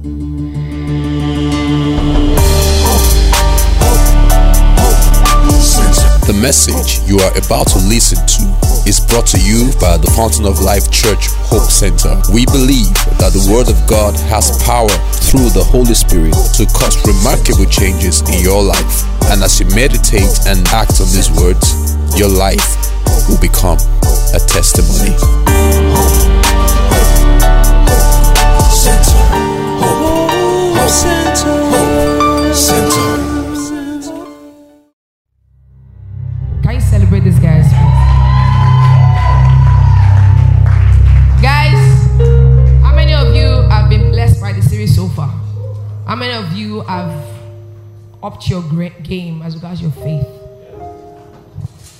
[0.00, 0.08] The
[6.40, 8.42] message you are about to listen to
[8.88, 12.16] is brought to you by the Fountain of Life Church Hope Center.
[12.32, 12.88] We believe
[13.20, 14.88] that the Word of God has power
[15.28, 19.04] through the Holy Spirit to cause remarkable changes in your life.
[19.28, 21.76] And as you meditate and act on these words,
[22.16, 22.64] your life
[23.28, 23.76] will become
[24.32, 25.12] a testimony.
[36.62, 37.70] Can you celebrate these guys.
[41.40, 41.78] Guys,
[42.82, 45.28] how many of you have been blessed by the series so far?
[46.08, 47.24] How many of you have
[48.20, 48.64] upped your
[49.04, 50.26] game as regards your faith?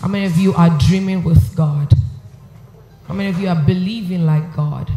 [0.01, 1.93] How many of you are dreaming with God?
[3.07, 4.91] How many of you are believing like God?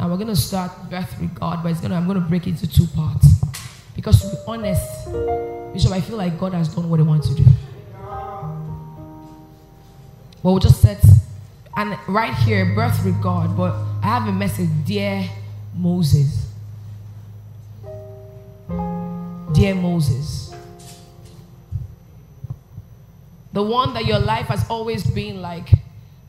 [0.00, 2.46] Now we're going to start birth with God, but it's gonna, I'm going to break
[2.46, 3.34] it into two parts.
[3.94, 5.12] Because to be honest,
[5.74, 7.44] Bishop, I feel like God has done what He wants to do.
[10.42, 11.04] But we just set,
[11.76, 13.54] and right here, birth with God.
[13.54, 15.28] But I have a message, dear
[15.76, 16.46] Moses.
[19.52, 20.54] Dear Moses.
[23.52, 25.68] The one that your life has always been like,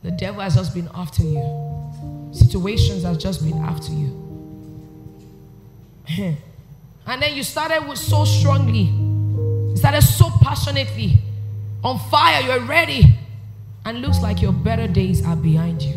[0.02, 2.21] the devil has just been after you.
[2.32, 4.18] Situations have just been after you.
[7.06, 8.90] and then you started with so strongly,
[9.70, 11.18] you started so passionately,
[11.84, 13.04] on fire, you're ready
[13.84, 15.94] and looks like your better days are behind you.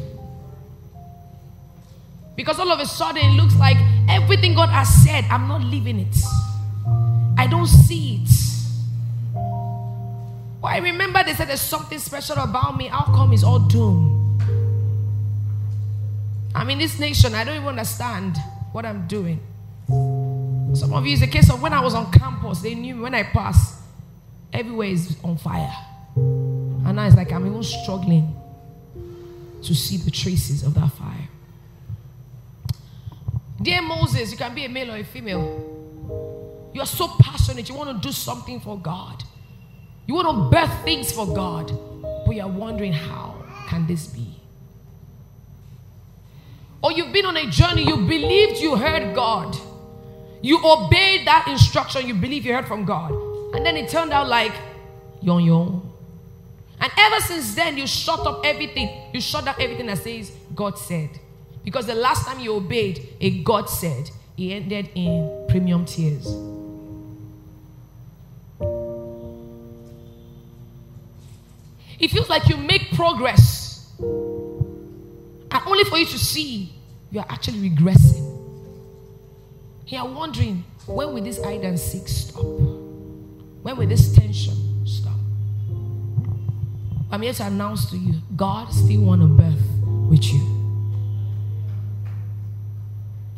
[2.35, 3.77] Because all of a sudden it looks like
[4.09, 6.15] everything God has said, I'm not living it.
[7.37, 8.29] I don't see it.
[10.61, 12.87] But I remember they said there's something special about me.
[12.87, 14.24] How come it's all doom?
[16.55, 18.37] I'm in this nation, I don't even understand
[18.71, 19.41] what I'm doing.
[20.73, 23.01] Some of you, it's a case of when I was on campus, they knew me
[23.01, 23.81] when I passed,
[24.53, 25.75] everywhere is on fire.
[26.15, 28.33] And now it's like I'm even struggling
[29.63, 31.27] to see the traces of that fire.
[33.61, 36.71] Dear Moses, you can be a male or a female.
[36.73, 37.67] You are so passionate.
[37.67, 39.23] You want to do something for God.
[40.07, 41.71] You want to birth things for God.
[42.25, 44.39] But you're wondering, how can this be?
[46.85, 49.57] Or you've been on a journey, you believed you heard God.
[50.43, 53.11] You obeyed that instruction, you believe you heard from God.
[53.55, 54.51] And then it turned out like,
[55.19, 55.91] yon yon.
[56.79, 59.09] And ever since then, you shut up everything.
[59.11, 61.09] You shut down everything that says God said.
[61.63, 66.27] Because the last time you obeyed a God said, it ended in premium tears.
[71.97, 73.91] It feels like you make progress,
[75.55, 76.73] and only for you to see
[77.11, 78.23] you are actually regressing.
[79.87, 82.43] You are wondering when will this hide and seek stop?
[82.43, 85.13] When will this tension stop?
[87.09, 89.63] I'm here to announce to you God still want a birth
[90.09, 90.41] with you.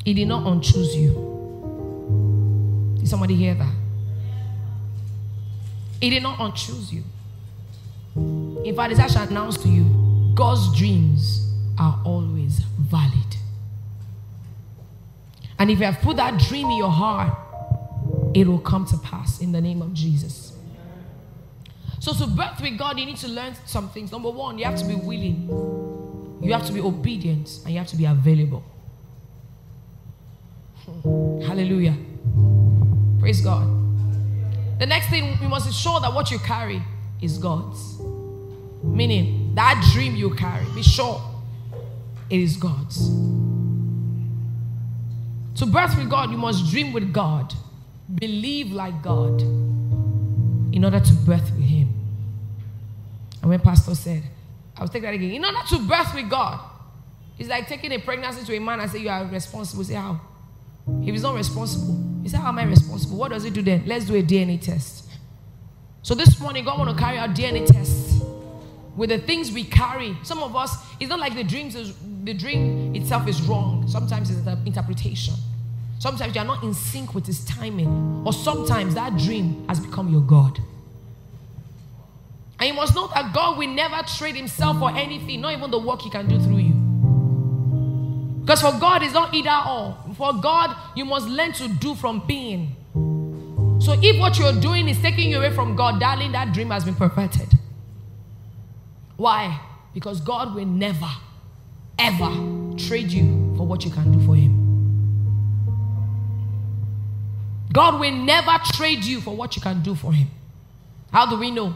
[0.03, 2.95] He did not unchoose you.
[2.97, 3.75] Did somebody hear that?
[6.01, 7.03] He did not unchoose you.
[8.65, 11.46] In fact, it's actually announced to you God's dreams
[11.79, 13.37] are always valid.
[15.59, 17.35] And if you have put that dream in your heart,
[18.33, 20.53] it will come to pass in the name of Jesus.
[21.99, 24.11] So, to birth with God, you need to learn some things.
[24.11, 25.47] Number one, you have to be willing,
[26.41, 28.63] you have to be obedient, and you have to be available.
[30.85, 31.41] Hmm.
[31.41, 31.97] Hallelujah.
[33.19, 33.67] Praise God.
[34.79, 36.81] The next thing, you must ensure that what you carry
[37.19, 37.99] is God's.
[38.83, 41.19] Meaning, that dream you carry, be sure
[42.29, 43.09] it is God's.
[45.55, 47.53] To birth with God, you must dream with God,
[48.13, 51.93] believe like God in order to birth with Him.
[53.41, 54.23] And when Pastor said,
[54.75, 55.31] I'll take that again.
[55.31, 56.59] In order to birth with God,
[57.39, 59.83] it's like taking a pregnancy to a man and say, You are responsible.
[59.83, 60.21] Say, How?
[61.01, 63.17] If he's not responsible, he said, How am I responsible?
[63.17, 63.83] What does he do then?
[63.85, 65.09] Let's do a DNA test.
[66.01, 68.21] So this morning, God want to carry out DNA tests
[68.95, 70.15] with the things we carry.
[70.23, 71.93] Some of us, it's not like the dreams is,
[72.27, 73.87] the dream itself is wrong.
[73.87, 75.33] Sometimes it's the interpretation.
[75.99, 78.23] Sometimes you are not in sync with his timing.
[78.25, 80.59] Or sometimes that dream has become your God.
[82.59, 85.79] And you must know that God will never trade himself for anything, not even the
[85.79, 86.73] work he can do through you.
[88.41, 89.97] Because for God, it's not either or.
[90.15, 92.75] For God, you must learn to do from being.
[93.79, 96.83] So if what you're doing is taking you away from God, darling, that dream has
[96.83, 97.53] been perverted.
[99.15, 99.61] Why?
[99.93, 101.09] Because God will never,
[101.99, 104.63] ever trade you for what you can do for Him.
[107.73, 110.29] God will never trade you for what you can do for Him.
[111.11, 111.75] How do we know?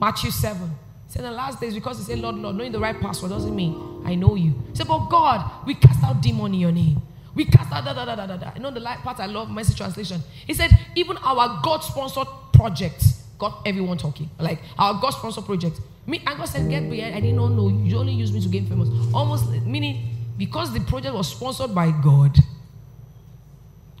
[0.00, 0.70] Matthew 7.
[1.08, 4.02] Say the last days, because he said, Lord, Lord, knowing the right password doesn't mean
[4.04, 4.54] I know you.
[4.72, 7.00] Say, but God, we cast out demon in your name.
[7.34, 8.52] We cast out da da da da da da.
[8.56, 10.20] You know the light part I love, message translation.
[10.46, 14.30] He said, even our God sponsored projects got everyone talking.
[14.38, 15.80] Like our God sponsored project.
[16.06, 17.14] Me, and God said, get behind.
[17.16, 17.68] I did not know.
[17.68, 18.88] You only use me to gain famous.
[19.12, 22.36] Almost meaning because the project was sponsored by God.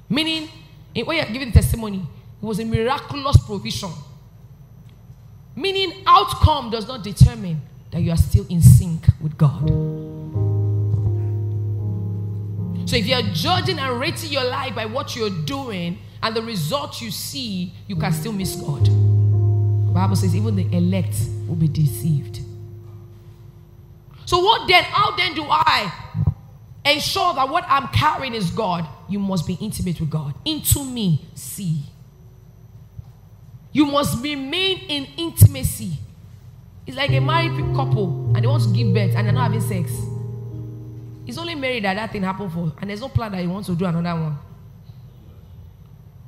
[0.08, 0.48] Meaning,
[0.94, 1.98] when you're giving testimony,
[2.40, 3.90] it was a miraculous provision.
[5.56, 7.60] Meaning, outcome does not determine
[7.90, 9.66] that you are still in sync with God.
[12.88, 17.00] So if you're judging and rating your life by what you're doing and the result
[17.02, 18.88] you see, you can still miss God.
[19.96, 21.16] Bible says even the elect
[21.48, 22.40] will be deceived.
[24.26, 24.84] So what then?
[24.84, 25.90] How then do I
[26.84, 28.86] ensure that what I'm carrying is God?
[29.08, 30.34] You must be intimate with God.
[30.44, 31.84] Into me, see.
[33.72, 35.92] You must remain in intimacy.
[36.86, 39.60] It's like a married couple and they want to give birth and they're not having
[39.62, 39.90] sex.
[41.26, 43.66] It's only married that that thing happened for, and there's no plan that he wants
[43.68, 44.38] to do another one.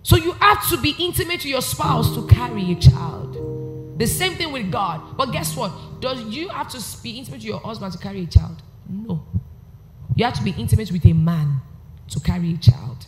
[0.03, 3.57] So you have to be intimate with your spouse to carry a child.
[3.99, 5.17] The same thing with God.
[5.17, 6.00] But guess what?
[6.00, 8.62] Does you have to be intimate with your husband to carry a child?
[8.89, 9.27] No.
[10.15, 11.61] You have to be intimate with a man
[12.09, 13.06] to carry a child.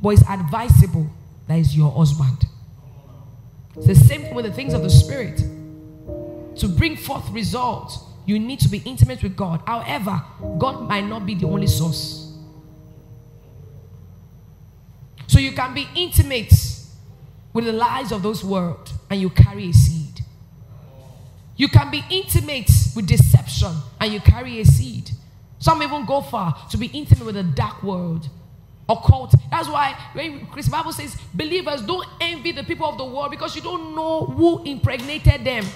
[0.00, 1.10] But it's advisable
[1.48, 2.44] that is your husband.
[3.76, 5.38] It's the same thing with the things of the spirit.
[6.56, 9.62] To bring forth results, you need to be intimate with God.
[9.66, 10.22] However,
[10.58, 12.36] God might not be the only source.
[15.28, 16.52] So you can be intimate
[17.54, 20.22] with the lies of those world and you carry a seed.
[21.56, 25.10] You can be intimate with deception and you carry a seed.
[25.58, 28.30] Some even go far to be intimate with the dark world
[28.88, 29.34] occult.
[29.50, 33.54] That's why when Chris Bible says believers don't envy the people of the world because
[33.54, 35.66] you don't know who impregnated them.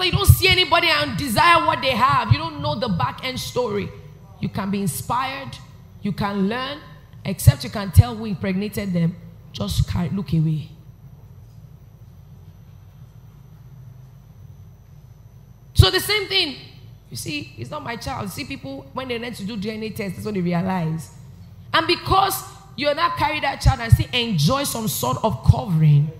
[0.00, 2.30] You don't see anybody and desire what they have.
[2.30, 3.90] You don't know the back end story.
[4.38, 5.58] You can be inspired.
[6.02, 6.78] You can learn.
[7.24, 9.16] Except you can tell who impregnated them.
[9.52, 10.68] Just look away.
[15.74, 16.56] So the same thing.
[17.10, 18.24] You see, it's not my child.
[18.24, 21.10] You see, people when they learn to do DNA tests, that's when they realize.
[21.74, 22.42] And because
[22.76, 26.10] you're not carry that child and still enjoy some sort of covering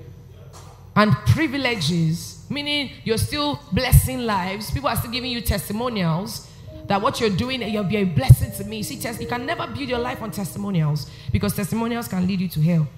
[0.97, 4.71] and privileges meaning you're still blessing lives.
[4.71, 6.50] People are still giving you testimonials
[6.91, 8.83] that what you're doing, you'll be a blessing to me.
[8.83, 12.49] See, test, you can never build your life on testimonials because testimonials can lead you
[12.49, 12.89] to hell.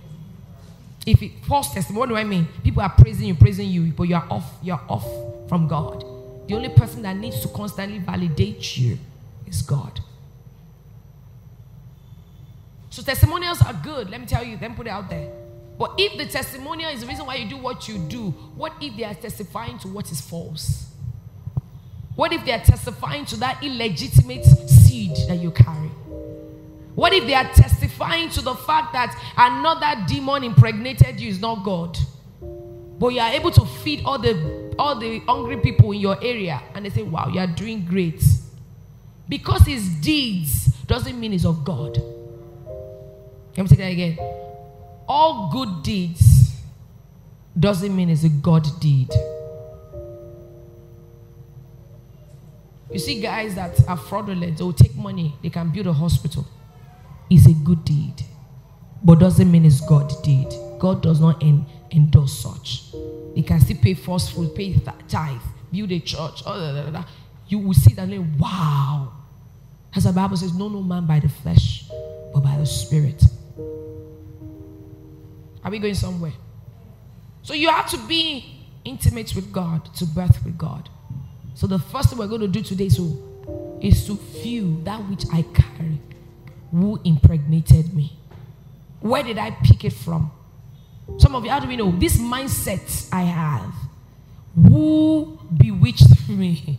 [1.06, 2.48] If it false testimony, what do I mean?
[2.64, 5.06] People are praising you, praising you, but you're off, you're off
[5.46, 6.06] from God.
[6.48, 8.98] The only person that needs to constantly validate you
[9.46, 10.00] is God.
[12.88, 14.08] So testimonials are good.
[14.08, 15.30] Let me tell you, then put it out there.
[15.78, 18.96] But if the testimonial is the reason why you do what you do, what if
[18.96, 20.91] they are testifying to what is false?
[22.14, 25.88] What if they are testifying to that illegitimate seed that you carry?
[26.94, 31.64] What if they are testifying to the fact that another demon impregnated you is not
[31.64, 31.98] God?
[32.98, 36.62] But you are able to feed all the all the hungry people in your area
[36.74, 38.22] and they say, Wow, you are doing great.
[39.28, 41.96] Because his deeds doesn't mean he's of God.
[43.56, 44.18] Let me say that again
[45.08, 46.54] all good deeds
[47.58, 49.10] doesn't mean it's a God deed.
[52.92, 56.46] You see, guys that are fraudulent, they will take money, they can build a hospital.
[57.30, 58.22] It's a good deed,
[59.02, 60.48] but doesn't mean it's God deed.
[60.78, 62.92] God does not en- endorse such.
[63.34, 65.40] They can still pay forceful, pay tithe,
[65.72, 66.42] build a church.
[66.44, 67.04] Oh,
[67.48, 69.12] you will see that, like, wow.
[69.94, 71.84] As the Bible says, no, no man by the flesh,
[72.34, 73.22] but by the Spirit.
[75.64, 76.32] Are we going somewhere?
[77.42, 80.88] So you have to be intimate with God to birth with God.
[81.54, 85.24] So the first thing we're going to do today so, is to feel that which
[85.32, 86.00] I carry.
[86.70, 88.16] Who impregnated me?
[89.00, 90.30] Where did I pick it from?
[91.18, 91.90] Some of you, how do we know?
[91.90, 93.74] This mindset I have.
[94.54, 96.78] Who bewitched me?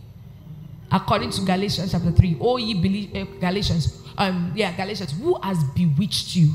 [0.90, 2.38] According to Galatians chapter 3.
[2.40, 4.02] Oh, ye believe, uh, Galatians.
[4.16, 5.12] Um, yeah, Galatians.
[5.12, 6.54] Who has bewitched you?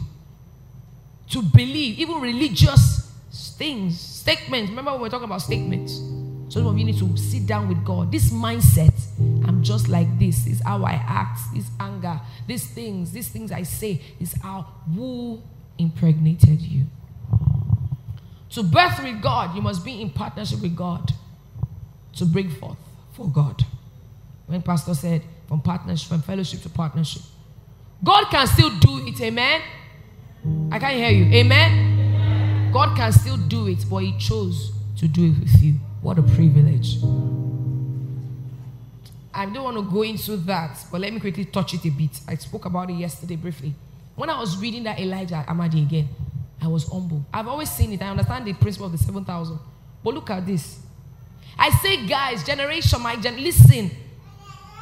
[1.29, 3.11] to believe, even religious
[3.57, 4.69] things, statements.
[4.69, 6.01] Remember we are talking about statements?
[6.49, 8.11] So some of you need to sit down with God.
[8.11, 8.93] This mindset,
[9.47, 13.63] I'm just like this, is how I act, this anger, these things, these things I
[13.63, 15.41] say, is how who
[15.77, 16.87] impregnated you.
[18.51, 21.13] To birth with God, you must be in partnership with God
[22.15, 22.79] to bring forth
[23.13, 23.63] for God.
[24.47, 27.21] When Pastor said, from partnership, from fellowship to partnership.
[28.03, 29.19] God can still do it.
[29.21, 29.61] Amen.
[30.71, 31.25] I can't hear you.
[31.33, 32.71] Amen.
[32.71, 35.75] God can still do it, but He chose to do it with you.
[36.01, 36.97] What a privilege.
[39.33, 42.19] I don't want to go into that, but let me quickly touch it a bit.
[42.27, 43.73] I spoke about it yesterday briefly.
[44.15, 46.09] When I was reading that Elijah Amadi again,
[46.61, 47.25] I was humble.
[47.33, 48.01] I've always seen it.
[48.01, 49.57] I understand the principle of the 7,000.
[50.03, 50.79] But look at this.
[51.57, 53.91] I say, guys, generation, my gen, listen.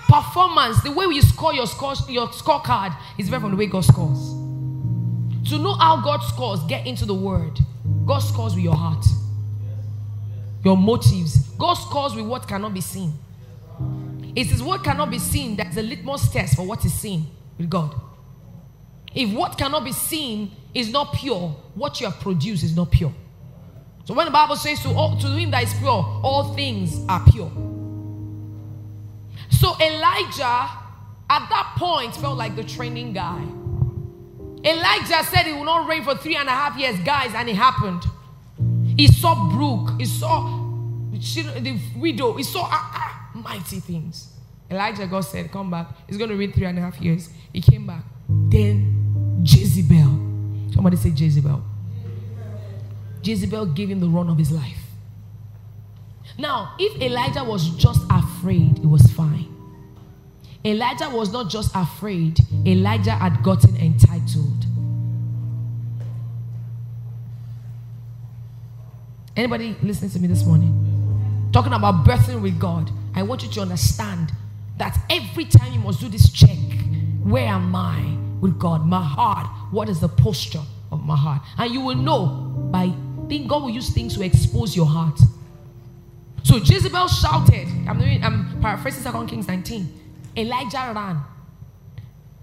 [0.08, 3.84] Performance, the way you score your score, your scorecard is very from the way God
[3.84, 4.30] scores.
[5.50, 7.60] To know how God scores, get into the word.
[8.06, 9.06] God scores with your heart,
[10.68, 11.48] your motives.
[11.58, 13.14] God scores with what cannot be seen.
[14.36, 17.26] It is what cannot be seen that's the litmus test for what is seen
[17.58, 17.96] with God.
[19.16, 23.14] If what cannot be seen is not pure, what you have produced is not pure.
[24.04, 27.24] So when the Bible says to, all, to him that is pure, all things are
[27.32, 27.52] pure.
[29.50, 30.68] So Elijah
[31.30, 33.42] at that point felt like the training guy.
[34.66, 37.56] Elijah said it will not rain for three and a half years, guys, and it
[37.56, 38.04] happened.
[38.98, 40.64] He saw brook, he saw
[41.12, 44.34] the widow, he saw ah, ah, mighty things.
[44.70, 45.88] Elijah God said, Come back.
[46.08, 47.30] He's going to read three and a half years.
[47.54, 48.04] He came back.
[48.28, 50.74] Then Jezebel.
[50.74, 51.64] Somebody say Jezebel.
[53.24, 54.78] Jezebel gave him the run of his life.
[56.38, 59.54] Now, if Elijah was just afraid, it was fine.
[60.66, 64.57] Elijah was not just afraid, Elijah had gotten entitled.
[69.38, 71.50] Anybody listening to me this morning?
[71.54, 72.92] Talking about birthing with God.
[73.16, 74.34] I want you to understand
[74.78, 76.58] that every time you must do this check
[77.28, 78.86] where am I with God?
[78.86, 79.48] My heart.
[79.72, 80.62] What is the posture
[80.94, 81.42] of my heart?
[81.58, 82.26] And you will know
[82.72, 82.88] by
[83.28, 85.20] being God will use things to expose your heart.
[86.44, 89.90] So Jezebel shouted, I'm, doing, I'm paraphrasing 2 Kings 19.
[90.38, 91.22] Elijah ran.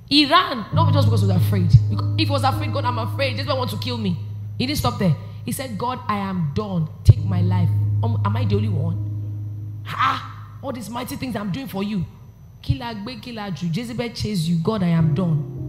[0.06, 1.72] He ran, not just because he was afraid.
[2.18, 3.38] If he was afraid, God, I'm afraid.
[3.38, 4.18] Jezebel wants to kill me.
[4.58, 5.16] He didn't stop there.
[5.44, 6.88] He said, God, I am done.
[7.04, 7.68] Take my life.
[8.02, 9.82] Um, am I the only one?
[9.84, 10.58] Ha!
[10.62, 12.04] All these mighty things I'm doing for you.
[12.62, 13.68] Killer, gbe, killer, Jew.
[13.68, 14.56] Jezebel chase you.
[14.56, 15.60] God, I am done.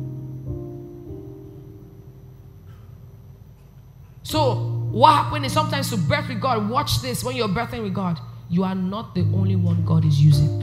[4.23, 4.55] So,
[4.91, 8.19] what happened is sometimes to birth with God, watch this when you're birthing with God,
[8.49, 10.61] you are not the only one God is using.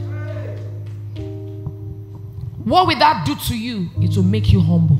[2.63, 3.89] What will that do to you?
[4.01, 4.97] It will make you humble.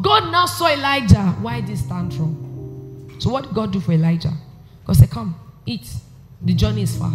[0.00, 1.22] God now saw Elijah.
[1.42, 3.10] Why this tantrum?
[3.18, 4.32] So, what did God do for Elijah?
[4.84, 5.88] God said, Come, eat.
[6.40, 7.12] The journey is far.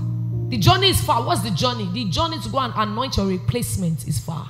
[0.50, 1.26] The journey is far.
[1.26, 1.90] What's the journey?
[1.92, 4.50] The journey to go and anoint your replacement is far.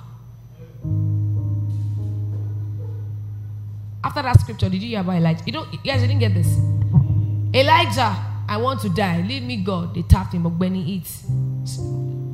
[4.04, 5.44] After that scripture, did you hear about Elijah?
[5.46, 6.48] You don't, you guys didn't get this.
[7.54, 8.16] Elijah,
[8.48, 9.22] I want to die.
[9.22, 9.96] Leave me, God.
[9.96, 11.24] They tapped him, but when he eats,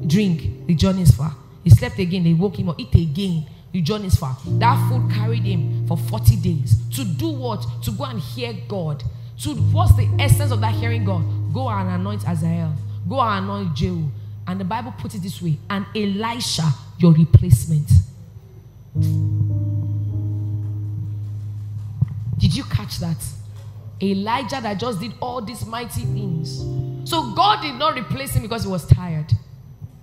[0.06, 1.34] drink, the journey is far.
[1.64, 3.46] He slept again, they woke him up, eat again.
[3.74, 4.38] The journey is far.
[4.46, 6.76] That food carried him for 40 days.
[6.96, 7.66] To do what?
[7.84, 9.04] To go and hear God.
[9.42, 11.24] To what's the essence of that hearing God?
[11.52, 12.74] Go and anoint Azael.
[13.10, 14.08] Go and anoint Jehu.
[14.46, 17.90] And the Bible puts it this way and Elisha, your replacement.
[22.38, 23.18] Did you catch that?
[24.02, 26.60] Elijah that just did all these mighty things.
[27.10, 29.32] So God did not replace him because he was tired.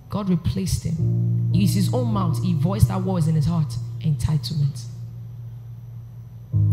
[0.09, 1.30] God replaced him.
[1.53, 2.41] He his own mouth.
[2.43, 3.73] He voiced that words in his heart.
[4.01, 4.85] Entitlement.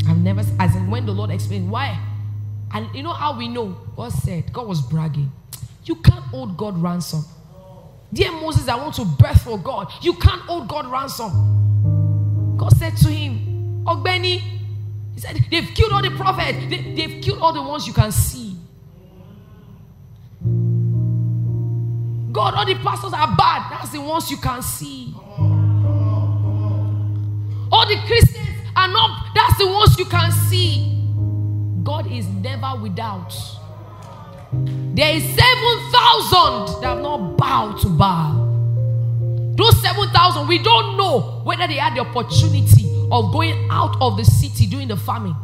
[0.09, 1.99] I've never, as in when the Lord explained why.
[2.73, 3.77] And you know how we know?
[3.97, 5.33] God said, God was bragging.
[5.85, 7.25] You can't hold God ransom.
[8.13, 9.91] Dear Moses, I want to birth for God.
[10.01, 12.57] You can't hold God ransom.
[12.57, 14.41] God said to him, Ogbeni,
[15.15, 16.59] he said, they've killed all the prophets.
[16.69, 18.48] They, they've killed all the ones you can see.
[22.39, 23.69] God, all the pastors are bad.
[23.69, 25.13] That's the ones you can see.
[27.73, 31.03] All the Christians are not, that's the ones you can see.
[31.83, 33.35] God is never without.
[34.53, 38.47] There is 7,000 that have not bowed to Baal.
[39.57, 44.25] Those 7,000, we don't know whether they had the opportunity of going out of the
[44.25, 45.35] city during the famine.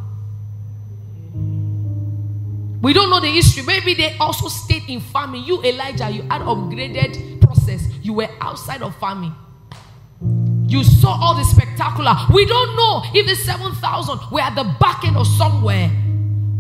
[2.84, 3.62] We don't know the history.
[3.62, 5.44] Maybe they also stayed in farming.
[5.44, 7.88] You, Elijah, you had upgraded process.
[8.02, 9.34] You were outside of farming.
[10.68, 12.14] You saw all the spectacular.
[12.30, 15.90] We don't know if the 7,000 were at the back end or somewhere.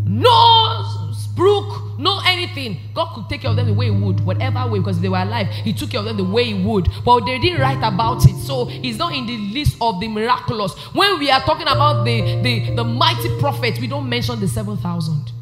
[0.06, 0.90] No
[1.36, 2.78] brook, no anything.
[2.94, 5.18] God could take care of them the way He would, whatever way, because they were
[5.18, 5.48] alive.
[5.48, 6.88] He took care of them the way He would.
[7.04, 8.36] But they didn't write about it.
[8.36, 10.72] So He's not in the list of the miraculous.
[10.94, 15.32] When we are talking about the, the, the mighty prophets, we don't mention the 7,000.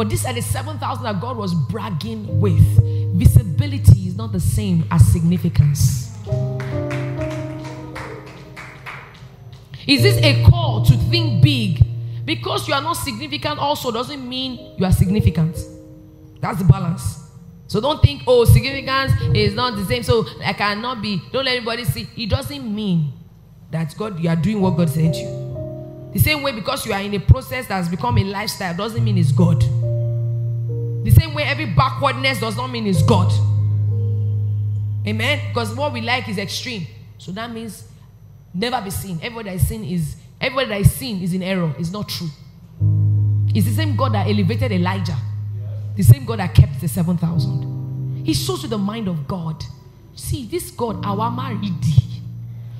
[0.00, 2.64] But these are the 7,000 that God was bragging with.
[3.18, 6.16] Visibility is not the same as significance.
[9.86, 11.84] Is this a call to think big?
[12.24, 15.58] Because you are not significant, also doesn't mean you are significant.
[16.40, 17.20] That's the balance.
[17.66, 20.02] So don't think, oh, significance is not the same.
[20.02, 21.20] So I cannot be.
[21.30, 22.08] Don't let anybody see.
[22.16, 23.12] It doesn't mean
[23.70, 26.10] that God, you are doing what God sent you.
[26.14, 29.04] The same way, because you are in a process that has become a lifestyle, doesn't
[29.04, 29.62] mean it's God.
[31.02, 33.32] The same way, every backwardness does not mean it's God.
[35.06, 35.40] Amen.
[35.48, 36.86] Because what we like is extreme.
[37.18, 37.88] So that means
[38.52, 39.18] never be seen.
[39.22, 41.74] Everybody that is seen is everybody that is seen is in error.
[41.78, 42.28] It's not true.
[43.54, 45.16] It's the same God that elevated Elijah.
[45.96, 48.24] The same God that kept the 7,000.
[48.24, 49.64] He shows you the mind of God.
[50.14, 51.84] See, this God, our married,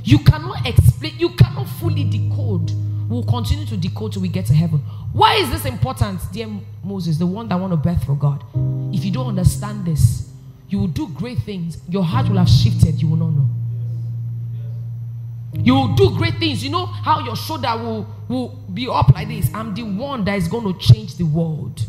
[0.04, 2.70] you cannot explain, you cannot fully decode.
[3.10, 4.78] We'll continue to decode till we get to heaven.
[5.12, 6.46] Why is this important, dear
[6.84, 8.44] Moses, the one that want to birth for God?
[8.94, 10.30] If you don't understand this,
[10.68, 11.78] you will do great things.
[11.88, 13.02] Your heart will have shifted.
[13.02, 13.48] You will not know.
[15.54, 16.62] You will do great things.
[16.62, 19.50] You know how your shoulder will, will be up like this.
[19.52, 21.84] I'm the one that is going to change the world.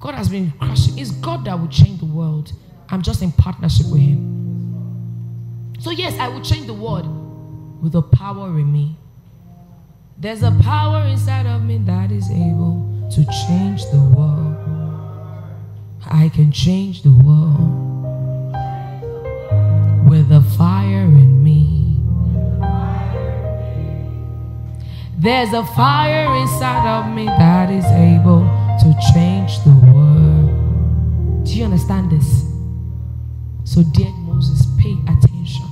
[0.00, 0.98] God has been crushing.
[0.98, 2.52] It's God that will change the world.
[2.90, 5.74] I'm just in partnership with Him.
[5.80, 8.98] So, yes, I will change the world with the power in me.
[10.20, 14.54] There's a power inside of me that is able to change the world.
[16.04, 18.52] I can change the world
[20.06, 22.02] with the fire in me.
[25.16, 28.42] There's a fire inside of me that is able
[28.80, 31.46] to change the world.
[31.46, 32.44] Do you understand this?
[33.64, 35.64] So, dear Moses, pay attention.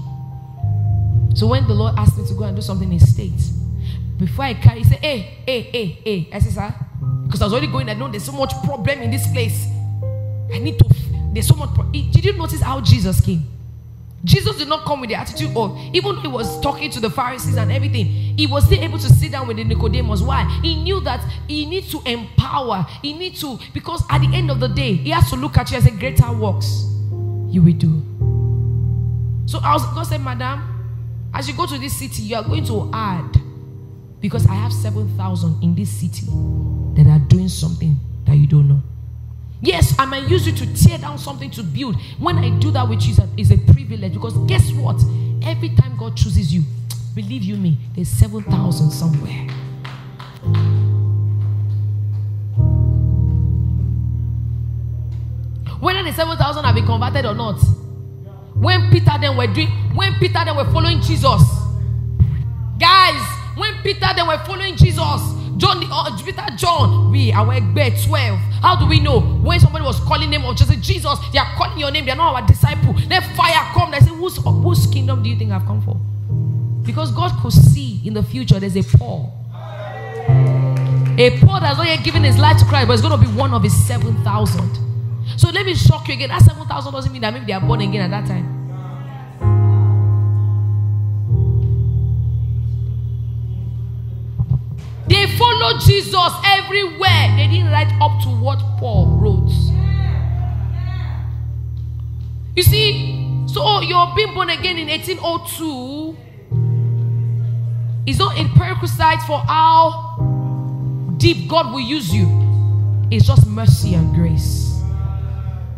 [1.35, 3.58] So, when the Lord asked me to go and do something in states,
[4.19, 6.29] before I carry, he said, Hey, hey, hey, hey.
[6.33, 6.75] I said, Sir,
[7.25, 9.67] because I was already going, I know there's so much problem in this place.
[10.53, 10.85] I need to,
[11.33, 11.75] there's so much.
[11.75, 11.91] Pro-.
[11.91, 13.47] Did you notice how Jesus came?
[14.25, 17.09] Jesus did not come with the attitude of, even though he was talking to the
[17.09, 20.23] Pharisees and everything, he was still able to sit down with the Nicodemus.
[20.23, 20.45] Why?
[20.63, 22.85] He knew that he needs to empower.
[23.01, 25.71] He needs to, because at the end of the day, he has to look at
[25.71, 26.89] you and say, Greater works
[27.51, 28.03] you will do.
[29.47, 32.65] So I was God said, Madam, as you go to this city, you are going
[32.67, 33.37] to add.
[34.21, 36.27] Because I have 7,000 in this city
[36.95, 38.83] that are doing something that you don't know.
[39.61, 41.97] Yes, I might use you to tear down something to build.
[42.19, 45.01] When I do that with you, it's a privilege because guess what?
[45.43, 46.63] Every time God chooses you,
[47.15, 49.47] believe you me, there's 7,000 somewhere.
[55.81, 57.61] Whether the 7,000 have been converted or not.
[58.55, 61.43] When Peter then were doing, when Peter then were following Jesus,
[62.79, 65.21] guys, when Peter they were following Jesus,
[65.59, 68.39] John, uh, Peter, John, we our egbe 12.
[68.63, 69.21] How do we know?
[69.21, 72.17] When somebody was calling name of Jesus, Jesus, they are calling your name, they are
[72.17, 72.95] not our disciple.
[73.09, 76.01] Then fire come, they say, whose, whose kingdom do you think I've come for?
[76.87, 79.35] Because God could see in the future there's a Paul.
[81.19, 83.33] A Paul that's not yet given his life to Christ, but it's going to be
[83.37, 84.79] one of his 7,000.
[85.37, 86.29] So let me shock you again.
[86.29, 88.58] That 7,000 doesn't mean that maybe they are born again at that time.
[95.19, 97.35] They followed Jesus everywhere.
[97.37, 99.51] They didn't write up to what Paul wrote.
[102.55, 106.17] You see, so oh, you're being born again in 1802
[108.07, 112.29] is not a prerequisite for how deep God will use you.
[113.11, 114.81] It's just mercy and grace.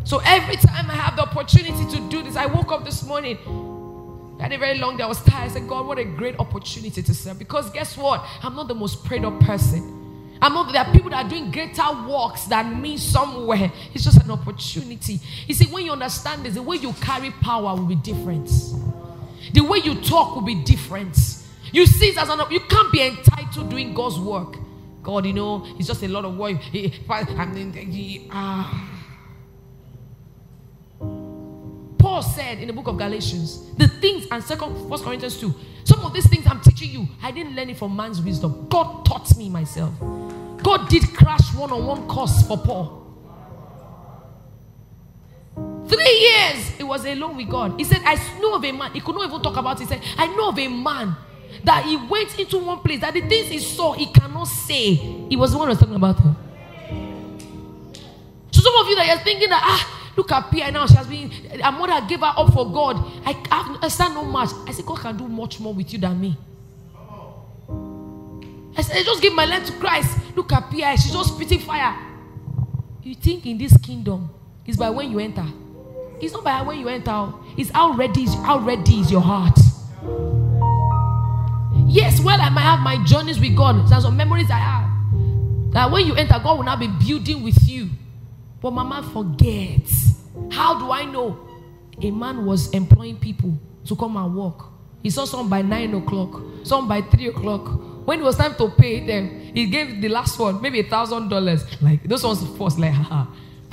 [0.05, 3.39] So every time I have the opportunity to do this, I woke up this morning
[4.41, 5.01] I had a very long.
[5.01, 5.51] I was tired.
[5.51, 7.39] I said, God, what a great opportunity to serve.
[7.39, 8.25] Because guess what?
[8.43, 9.99] I'm not the most prayed up person.
[10.43, 13.71] I'm not, there are people that are doing greater works than me somewhere.
[13.93, 15.21] It's just an opportunity.
[15.47, 18.49] You see, when you understand this, the way you carry power will be different.
[19.53, 21.19] The way you talk will be different.
[21.73, 24.57] You see it as an you can't be entitled doing God's work.
[25.03, 26.57] God, you know, it's just a lot of work.
[26.75, 29.00] I mean, Ah.
[32.11, 36.05] Paul said in the book of Galatians, the things and second first Corinthians 2, some
[36.05, 38.67] of these things I'm teaching you, I didn't learn it from man's wisdom.
[38.69, 39.95] God taught me myself.
[40.61, 43.07] God did crash one-on-one course for Paul.
[45.87, 47.79] Three years he was alone with God.
[47.79, 48.91] He said, I know of a man.
[48.91, 49.89] He could not even talk about it.
[49.89, 51.15] He said, I know of a man
[51.63, 54.95] that he went into one place that the things he saw he cannot say.
[54.95, 56.37] He was the one who was talking about her.
[58.51, 60.87] So some of you that you're thinking that ah Look at Pia now.
[60.87, 62.97] She has been, her mother gave her up for God.
[63.25, 63.33] I,
[63.73, 64.51] understand no much.
[64.67, 66.37] I said, God can do much more with you than me.
[68.77, 70.19] I said, I just give my life to Christ.
[70.37, 70.95] Look at Pia.
[70.99, 71.97] She's just spitting fire.
[73.03, 74.29] You think in this kingdom
[74.67, 75.47] is by when you enter.
[76.21, 77.11] It's not by when you enter.
[77.11, 77.43] Oh.
[77.57, 79.59] It's how ready, is how ready is your heart.
[81.87, 83.89] Yes, well, I might have my journeys with God.
[83.89, 85.73] There's some memories I have.
[85.73, 87.89] That when you enter, God will now be building with you.
[88.61, 90.15] But Mama forgets.
[90.51, 91.49] How do I know?
[92.03, 94.67] A man was employing people to come and work.
[95.03, 98.07] He saw some by nine o'clock, some by three o'clock.
[98.07, 101.29] When it was time to pay them, he gave the last one maybe a thousand
[101.29, 101.65] dollars.
[101.83, 103.27] Like those ones first, like haha,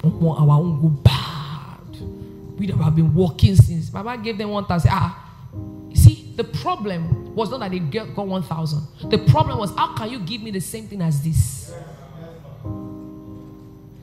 [0.04, 2.58] our own go bad.
[2.58, 3.89] We have been working since.
[3.89, 4.91] Baba gave them one thousand.
[4.93, 5.32] Ah,
[5.93, 8.88] see, the problem was not that they got one thousand.
[9.10, 11.73] The problem was how can you give me the same thing as this?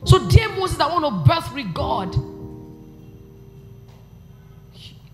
[0.05, 2.15] So, dear Moses, I want to birth with God.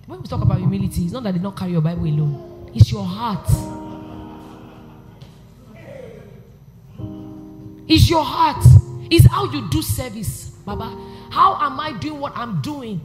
[0.07, 2.91] When we talk about humility, it's not that they don't carry your Bible alone, it's
[2.91, 3.49] your heart.
[7.87, 8.65] It's your heart.
[9.11, 10.97] It's how you do service, Baba.
[11.31, 13.01] How am I doing what I'm doing?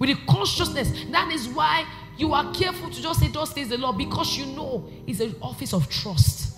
[0.00, 0.90] With the consciousness.
[1.12, 4.46] That is why you are careful to just say, Thus says the Lord, because you
[4.46, 6.56] know it's an office of trust.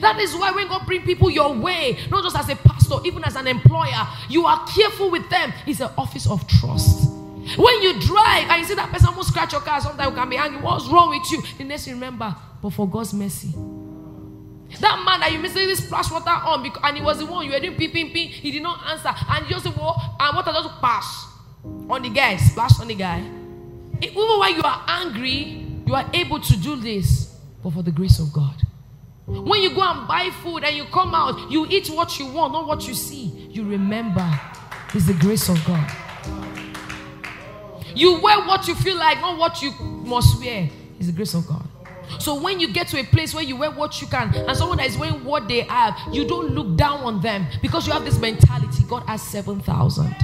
[0.00, 3.24] That is why when God bring people your way, not just as a pastor, even
[3.24, 5.52] as an employer, you are careful with them.
[5.66, 7.10] It's an office of trust.
[7.56, 10.28] When you drive and you see that person who scratch your car, sometimes you can
[10.28, 10.60] be angry.
[10.60, 11.42] What's wrong with you?
[11.58, 13.52] The next you remember, but for God's mercy.
[14.80, 17.52] That man that you mistakenly splash water on because, and he was the one you
[17.52, 19.12] were doing ping ping ping, he did not answer.
[19.28, 21.26] And you just well, and water just pass
[21.90, 23.18] on the guy, splash on the guy.
[24.00, 28.18] Even when you are angry, you are able to do this, but for the grace
[28.18, 28.54] of God.
[29.26, 32.52] When you go and buy food and you come out, you eat what you want,
[32.52, 33.48] not what you see.
[33.50, 34.28] You remember
[34.94, 35.90] it's the grace of God.
[37.94, 40.68] You wear what you feel like, not what you must wear.
[40.98, 41.66] It's the grace of God.
[42.18, 44.78] So when you get to a place where you wear what you can, and someone
[44.78, 48.04] that is wearing what they have, you don't look down on them because you have
[48.04, 48.84] this mentality.
[48.88, 50.14] God has seven thousand.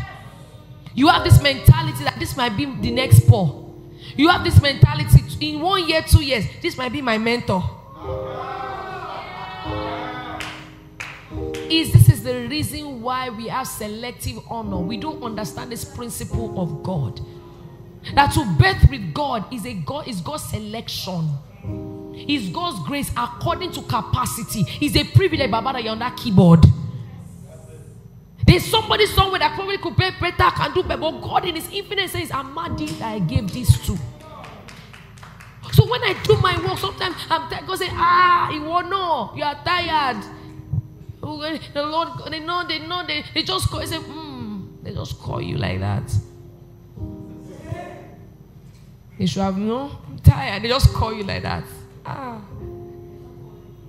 [0.94, 3.74] You have this mentality that this might be the next Paul.
[4.16, 7.62] You have this mentality in one year, two years, this might be my mentor.
[11.70, 14.78] Is this is the reason why we have selective honor?
[14.78, 17.20] We don't understand this principle of God.
[18.14, 21.28] That to birth with God is a God is God's selection.
[22.26, 24.64] Is God's grace according to capacity.
[24.80, 26.64] Is a privilege, Baba, that you're on that keyboard.
[28.46, 31.00] There's somebody somewhere that probably could play better, can do better.
[31.00, 33.98] But God in His infinite says, I'm mad that I gave this to.
[35.72, 37.66] So when I do my work, sometimes I'm tired.
[37.66, 39.32] God say, Ah, you won't know.
[39.36, 40.24] You are tired.
[41.36, 45.18] The Lord, they know, they know, they, they just call, they say, hmm, they just
[45.18, 46.10] call you like that.
[49.18, 49.90] They should have no
[50.22, 50.62] tired.
[50.62, 51.64] They just call you like that.
[52.06, 52.40] Ah.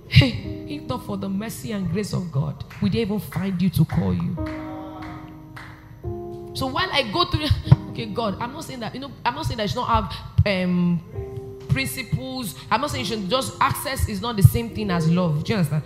[0.08, 3.70] Hey, if not for the mercy and grace of God, we didn't even find you
[3.70, 4.36] to call you.
[6.54, 7.46] So while I go through,
[7.90, 10.12] okay, God, I'm not saying that, you know, I'm not saying that you don't have
[10.44, 11.00] um,
[11.68, 12.56] principles.
[12.70, 15.44] I'm not saying you should just access is not the same thing as love.
[15.44, 15.84] Do you understand?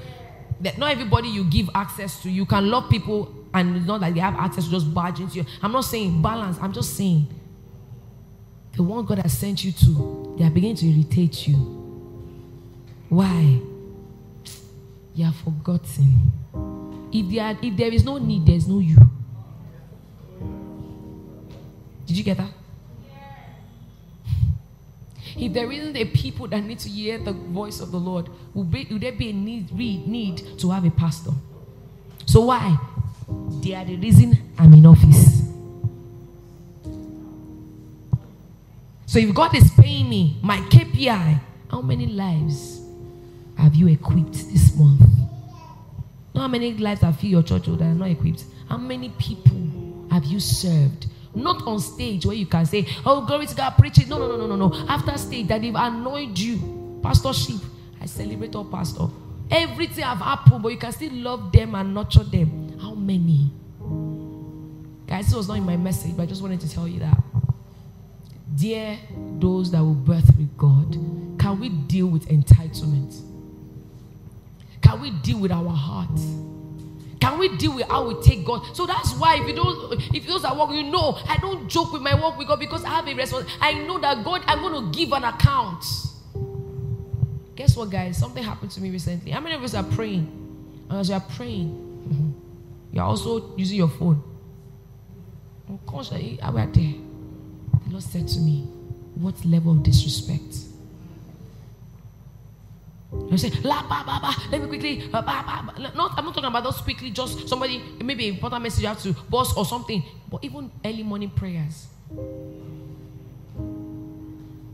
[0.60, 2.30] That not everybody you give access to.
[2.30, 5.36] You can love people and it's not that they have access to just barge into
[5.36, 5.46] you.
[5.62, 6.58] I'm not saying balance.
[6.60, 7.28] I'm just saying
[8.72, 11.54] the one God has sent you to, they are beginning to irritate you.
[13.08, 13.60] Why?
[15.14, 16.32] You are forgotten.
[17.12, 17.26] If
[17.62, 18.96] if there is no need, there's no you.
[22.06, 22.50] Did you get that?
[25.36, 28.64] If there isn't a people that need to hear the voice of the Lord, will,
[28.64, 31.32] be, will there be a need, need to have a pastor?
[32.26, 32.76] So why?
[33.62, 35.42] They are the reason I'm in office.
[39.06, 42.80] So if God is paying me my KPI, how many lives
[43.56, 45.00] have you equipped this month?
[46.34, 48.44] Not how many lives have you your church that are not equipped.
[48.68, 51.06] How many people have you served?
[51.34, 54.08] Not on stage where you can say, Oh, glory to God, preach it.
[54.08, 54.86] No, no, no, no, no, no.
[54.88, 57.00] After stage that they've annoyed you.
[57.02, 57.60] Pastorship.
[58.00, 59.06] I celebrate all pastor.
[59.50, 62.78] Everything have happened, but you can still love them and nurture them.
[62.78, 63.50] How many?
[65.06, 67.22] Guys, this was not in my message, but I just wanted to tell you that.
[68.54, 68.98] Dear
[69.38, 70.92] those that will birth with God,
[71.38, 73.20] can we deal with entitlement?
[74.80, 76.18] Can we deal with our heart?
[77.24, 78.76] Can we deal with how we take God?
[78.76, 81.94] So that's why if you don't, if those that work, you know, I don't joke
[81.94, 83.58] with my work with God because I have a responsibility.
[83.62, 85.82] I know that God, I'm going to give an account.
[87.56, 88.18] Guess what, guys?
[88.18, 89.30] Something happened to me recently.
[89.30, 90.26] How many of us are praying?
[90.90, 92.34] And as you are praying,
[92.92, 94.22] you're also using your phone.
[95.66, 96.92] Unconsciously, I were there.
[97.86, 98.64] The Lord said to me,
[99.14, 100.56] What level of disrespect?
[103.30, 104.34] You say, la ba ba ba.
[104.50, 105.08] Let me quickly.
[105.08, 105.90] Ba, ba, ba.
[105.94, 107.10] Not, I'm not talking about those quickly.
[107.10, 110.02] Just somebody, maybe important message you have to boss or something.
[110.30, 111.86] But even early morning prayers,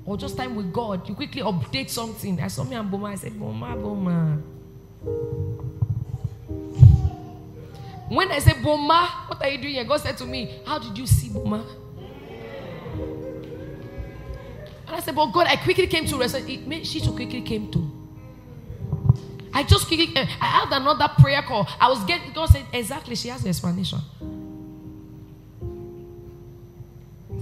[0.04, 2.40] or just time with God, you quickly update something.
[2.40, 4.42] I saw me and Boma, I said, Boma, Boma.
[8.08, 9.84] When I said, Boma, what are you doing here?
[9.84, 11.64] God said to me, How did you see Boma?
[14.86, 16.36] And I said, But God, I quickly came to rest.
[16.82, 17.89] She too quickly came to.
[19.52, 21.68] I just quickly, eh, I had another prayer call.
[21.80, 23.98] I was getting, God said, Exactly, she has the explanation.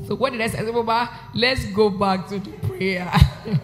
[0.07, 0.71] So what did I say?
[0.71, 3.05] Baba, let's go back to the prayer.
[3.05, 3.59] hey,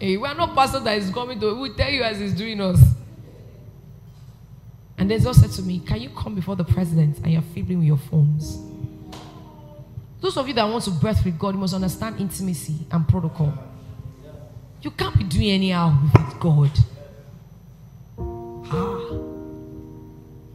[0.14, 2.60] eh, we are not pastor that is coming to, we tell you as he's doing
[2.60, 2.80] us.
[4.96, 7.78] And then God said to me, Can you come before the president and you're fiddling
[7.78, 8.58] with your phones?
[10.20, 13.52] Those of you that want to birth with God, you must understand intimacy and protocol.
[14.82, 16.70] You can't be doing anyhow with God.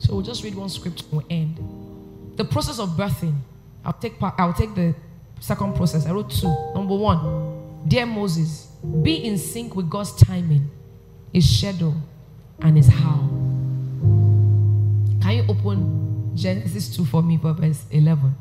[0.05, 2.37] So we'll just read one scripture and we'll end.
[2.37, 3.35] The process of birthing
[3.85, 4.95] I'll take part, I'll take the
[5.39, 6.07] second process.
[6.07, 6.47] I wrote two.
[6.73, 8.65] Number one, dear Moses,
[9.03, 10.69] be in sync with God's timing,
[11.31, 11.95] his schedule,
[12.59, 13.29] and his how.
[15.21, 18.35] Can you open Genesis 2 for me, for verse 11?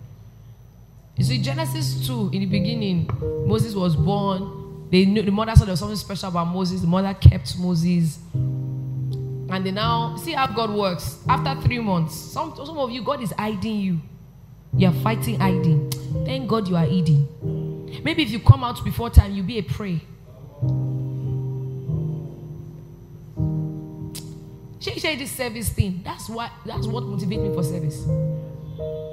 [1.16, 3.08] You see, Genesis 2, in the beginning,
[3.46, 4.88] Moses was born.
[4.90, 6.80] They knew the mother said there was something special about Moses.
[6.80, 8.18] The mother kept Moses.
[9.54, 11.20] And they now see how God works.
[11.28, 14.00] After three months, some, some of you, God is hiding you.
[14.76, 15.92] You are fighting hiding.
[16.24, 17.28] Thank God you are eating.
[18.02, 20.00] Maybe if you come out before time, you'll be a prey.
[24.80, 26.00] Share, share this service thing.
[26.04, 28.04] That's what that's what motivates me for service.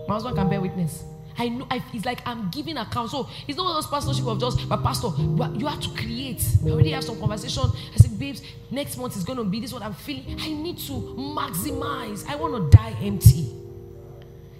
[0.07, 1.03] My husband can bear witness.
[1.37, 3.11] I know I, it's like I'm giving account.
[3.11, 6.45] So it's not those pastorship of just, but pastor, you have to create.
[6.65, 7.63] I already have some conversation.
[7.63, 10.39] I said, babes, next month is going to be this what I'm feeling.
[10.39, 12.27] I need to maximize.
[12.27, 13.55] I want to die empty.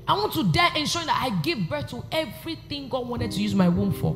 [0.08, 3.56] I want to die ensuring that I give birth to everything God wanted to use
[3.56, 4.16] my womb for.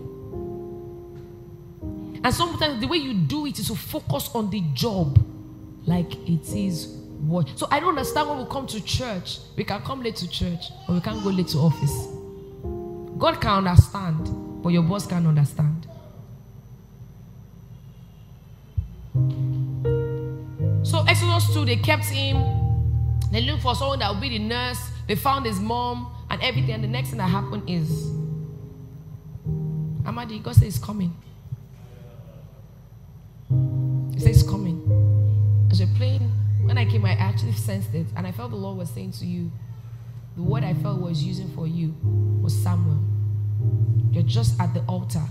[2.24, 5.24] And sometimes the way you do it is to focus on the job
[5.86, 6.88] like it is
[7.20, 7.48] what.
[7.56, 10.66] So I don't understand when we come to church, we can come late to church
[10.90, 12.08] or we can't go late to office.
[13.18, 15.88] God can understand, but your boss can't understand.
[20.84, 22.44] So Exodus 2, they kept him.
[23.32, 26.72] They looked for someone that would be the nurse they found his mom and everything.
[26.72, 28.12] And the next thing that happened is
[30.06, 31.16] Amadi, God says coming.
[34.14, 34.82] He says coming.
[35.72, 36.32] As you're playing,
[36.64, 38.08] when I came, I actually sensed it.
[38.16, 39.52] And I felt the Lord was saying to you,
[40.36, 41.96] the word I felt was using for you
[42.42, 43.00] was Samuel.
[44.12, 45.24] You're just at the altar,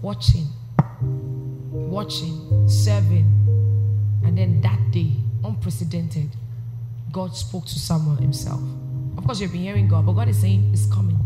[0.00, 0.46] watching,
[1.70, 3.24] watching, serving.
[4.24, 5.12] And then that day,
[5.44, 6.30] unprecedented,
[7.12, 8.60] God spoke to Samuel himself.
[9.16, 11.18] Of course, you've been hearing God, but God is saying it's coming.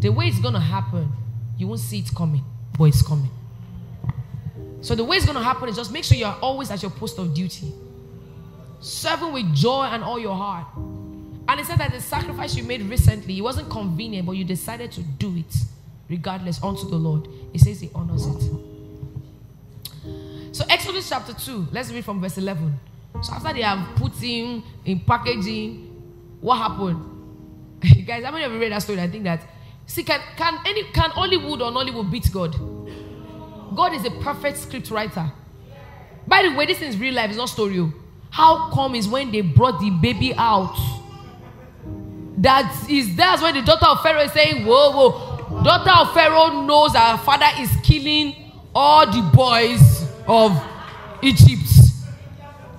[0.00, 1.10] The way it's going to happen,
[1.56, 2.44] you won't see it coming,
[2.78, 3.30] but it's coming.
[4.82, 6.90] So the way it's going to happen is just make sure you're always at your
[6.90, 7.72] post of duty,
[8.80, 10.66] serving with joy and all your heart.
[11.48, 14.90] And he said that the sacrifice you made recently, it wasn't convenient, but you decided
[14.92, 15.54] to do it
[16.08, 17.28] regardless unto the Lord.
[17.52, 18.42] He says he honors it.
[20.52, 22.78] So Exodus chapter 2, let's read from verse 11.
[23.22, 25.90] So after they have put him in packaging,
[26.40, 27.02] what happened?
[28.06, 29.00] Guys, how many of you read that story?
[29.00, 29.40] I think that
[29.86, 32.52] see, can can any can Hollywood or Nollywood beat God?
[33.74, 35.30] God is a perfect script writer.
[36.26, 37.78] By the way, this is real life, it's not story.
[37.78, 37.92] Oh.
[38.30, 40.76] How come is when they brought the baby out?
[42.44, 45.62] That is that's when the daughter of Pharaoh is saying, Whoa, whoa.
[45.62, 50.52] Daughter of Pharaoh knows her father is killing all the boys of
[51.22, 51.70] Egypt.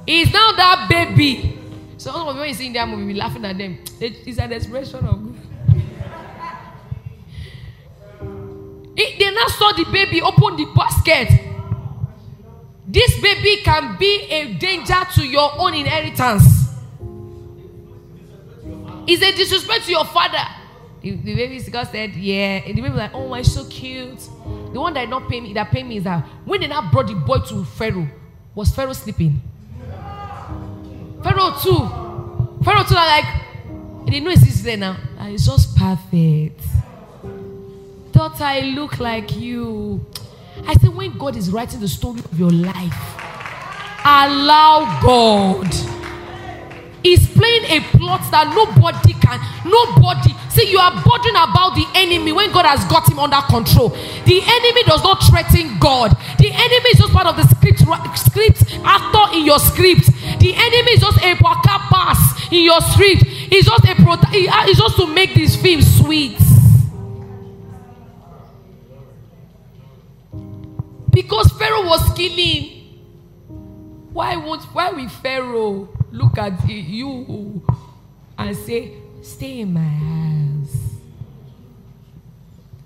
[0.06, 1.58] Is now that baby.
[1.97, 3.80] So when you see in that movie, be laughing at them.
[3.99, 5.36] It's an expression of God.
[8.95, 11.28] It, they now saw the baby open the basket.
[12.88, 16.64] This baby can be a danger to your own inheritance.
[19.08, 20.44] It's a disrespect to your father.
[21.02, 22.63] The, the baby God said, Yeah.
[22.65, 24.20] And the baby was like, Oh my, so cute.
[24.74, 27.08] The one that not pay me, that pay me is that when they now brought
[27.08, 28.08] the boy to Pharaoh,
[28.56, 29.41] was Pharaoh sleeping?
[31.24, 32.63] Pharaoh too.
[32.63, 33.26] Pharaoh too are like,
[34.08, 34.98] they know it's there now.
[35.20, 36.62] And it's just perfect.
[38.12, 40.06] Thought I look like you.
[40.65, 43.15] I said, when God is writing the story of your life,
[44.06, 45.94] allow God.
[47.06, 50.34] He's playing a plot that nobody can, nobody.
[50.50, 53.89] See, you are bothering about the enemy when God has got him under control.
[54.26, 56.18] The enemy does not threaten God.
[56.41, 57.86] The enemy is just part of the script,
[58.18, 60.10] script actor in your script.
[60.41, 63.22] The enemy is just a waka pass in your script.
[63.54, 66.41] It's just a pro- it's uh, just to make this film sweet.
[71.12, 72.82] Because Pharaoh was killing.
[74.10, 77.62] Why won't why will Pharaoh look at you
[78.38, 80.78] and say, Stay in my house?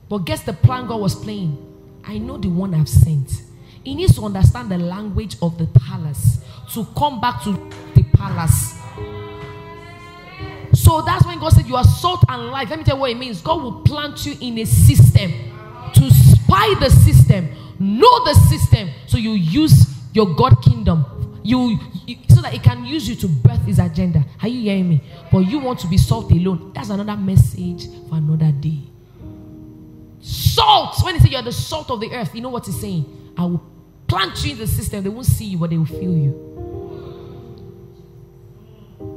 [0.08, 1.66] But guess the plan God was playing?
[2.06, 3.44] I know the one I've sent.
[3.84, 7.52] He needs to understand the language of the palace to come back to
[7.94, 8.76] the palace.
[10.74, 12.70] So that's when God said, You are salt and light.
[12.70, 13.42] Let me tell you what it means.
[13.42, 15.34] God will plant you in a system
[15.94, 21.06] to spy the system, know the system, so you use your God kingdom.
[21.44, 21.78] You,
[22.30, 24.24] so that it can use you to birth his agenda.
[24.42, 25.02] Are you hearing me?
[25.32, 26.72] But you want to be salt alone.
[26.74, 28.80] That's another message for another day.
[30.22, 30.96] Salt.
[31.04, 33.34] When he say you're the salt of the earth, you know what he's saying?
[33.38, 33.64] I will
[34.08, 35.04] plant you in the system.
[35.04, 36.46] They won't see you, but they will feel you.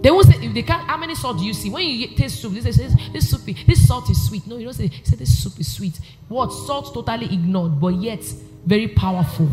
[0.03, 0.83] They won't say if they can't.
[0.89, 2.53] How many salt do you see when you taste soup?
[2.55, 4.47] They say this soup, this salt is sweet.
[4.47, 4.91] No, you don't say.
[5.03, 5.99] Say this soup is sweet.
[6.29, 8.23] What salt totally ignored, but yet
[8.65, 9.49] very powerful.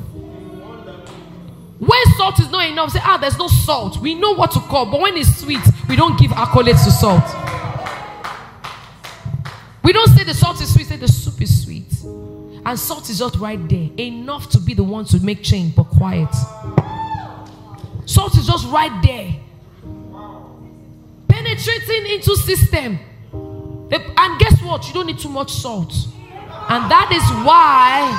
[1.80, 3.98] When salt is not enough, say ah, there's no salt.
[4.00, 7.24] We know what to call, but when it's sweet, we don't give accolades to salt.
[9.84, 10.88] We don't say the salt is sweet.
[10.88, 14.84] Say the soup is sweet, and salt is just right there, enough to be the
[14.84, 16.34] one to make change, but quiet.
[18.06, 19.36] Salt is just right there
[21.30, 23.00] penetrating into system.
[23.32, 24.86] And guess what?
[24.88, 25.94] You don't need too much salt.
[26.70, 28.12] And that is why,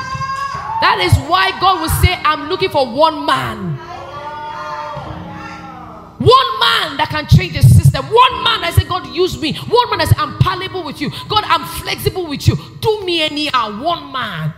[0.80, 3.78] that is why God will say, I'm looking for one man.
[6.20, 8.04] One man that can change the system.
[8.04, 9.54] One man that say, God, use me.
[9.54, 11.10] One man that say, I'm palatable with you.
[11.30, 12.56] God, I'm flexible with you.
[12.80, 13.82] Do me any anyhow.
[13.82, 14.52] One man.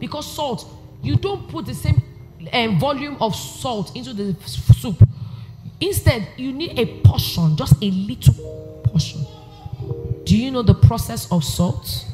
[0.00, 0.68] Because salt,
[1.02, 2.02] you don't put the same
[2.52, 5.00] um, volume of salt into the soup.
[5.80, 9.24] Instead, you need a portion, just a little portion.
[10.24, 12.04] Do you know the process of salt?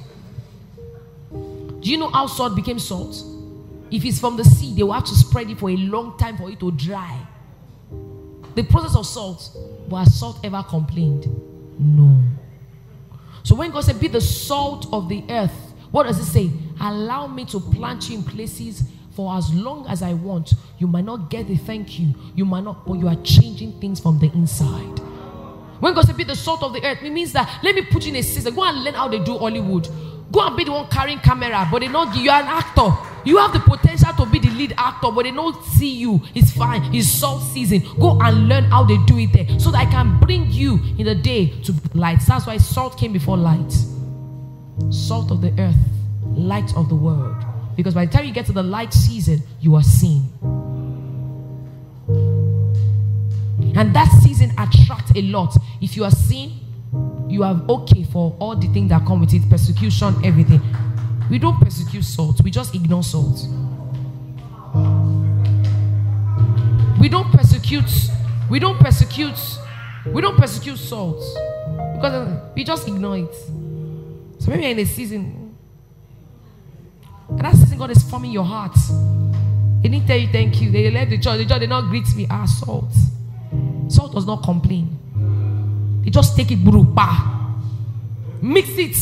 [1.31, 3.32] Do you know how salt became salt?
[3.93, 6.39] If it's from the sea, they will have to spread it for a long time
[6.39, 7.15] for it to dry.
[8.55, 9.55] The process of salt,
[9.89, 11.27] but has salt ever complained?
[11.79, 12.23] No.
[13.43, 15.53] So when God said, Be the salt of the earth,
[15.91, 16.51] what does it say?
[16.81, 20.55] Allow me to plant you in places for as long as I want.
[20.79, 24.01] You might not get the thank you, you might not, but you are changing things
[24.01, 25.01] from the inside.
[25.81, 28.05] When God said, Be the salt of the earth, it means that let me put
[28.05, 28.55] you in a system.
[28.55, 29.89] Go and learn how they do Hollywood.
[30.33, 32.91] Go and be the one carrying camera, but they not you are an actor.
[33.25, 36.21] You have the potential to be the lead actor, but they don't see you.
[36.35, 36.93] It's fine.
[36.95, 37.85] It's salt season.
[38.01, 41.05] Go and learn how they do it there, so that I can bring you in
[41.05, 42.21] the day to light.
[42.27, 43.73] That's why salt came before light.
[44.91, 45.77] Salt of the earth,
[46.35, 47.37] light of the world.
[47.77, 50.29] Because by the time you get to the light season, you are seen.
[53.75, 55.57] And that season attracts a lot.
[55.81, 56.62] If you are seen,
[57.29, 60.61] you are okay for all the things that come with it persecution, everything.
[61.31, 63.47] We don't persecute salt, we just ignore salt.
[67.01, 67.91] We don't persecute,
[68.51, 69.59] we don't persecute,
[70.07, 71.23] we don't persecute salt
[71.95, 73.35] because we just ignore it.
[74.39, 75.57] So maybe in a season,
[77.29, 78.77] and that season God is forming your heart.
[79.83, 80.71] They didn't tell you thank you.
[80.71, 81.39] They left the church.
[81.39, 82.27] The church did not greet me.
[82.31, 82.93] Ah, salt.
[83.89, 84.99] Salt does not complain.
[86.03, 86.59] They just take it,
[86.95, 87.57] bah.
[88.41, 88.97] Mix it.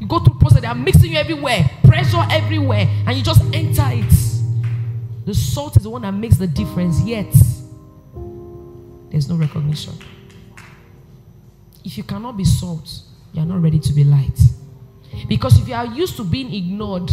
[0.00, 0.60] You go through process.
[0.60, 1.70] They are mixing you everywhere.
[1.84, 2.88] Pressure everywhere.
[3.06, 4.12] And you just enter it.
[5.26, 7.02] The salt is the one that makes the difference.
[7.02, 7.32] Yet,
[9.10, 9.94] there's no recognition.
[11.84, 12.88] If you cannot be salt,
[13.32, 14.38] you are not ready to be light.
[15.28, 17.10] Because if you are used to being ignored,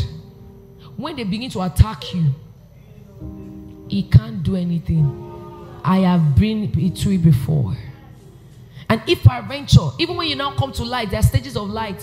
[0.96, 2.34] when they begin to attack you,
[3.88, 5.82] he can't do anything.
[5.84, 7.76] I have been through it before.
[8.94, 11.68] And if I venture, even when you now come to light, there are stages of
[11.68, 12.00] light.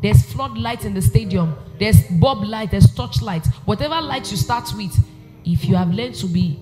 [0.00, 1.54] There's floodlights in the stadium.
[1.78, 2.70] There's bulb light.
[2.70, 3.46] There's torchlight.
[3.66, 4.98] Whatever light you start with,
[5.44, 6.58] if you have learned to be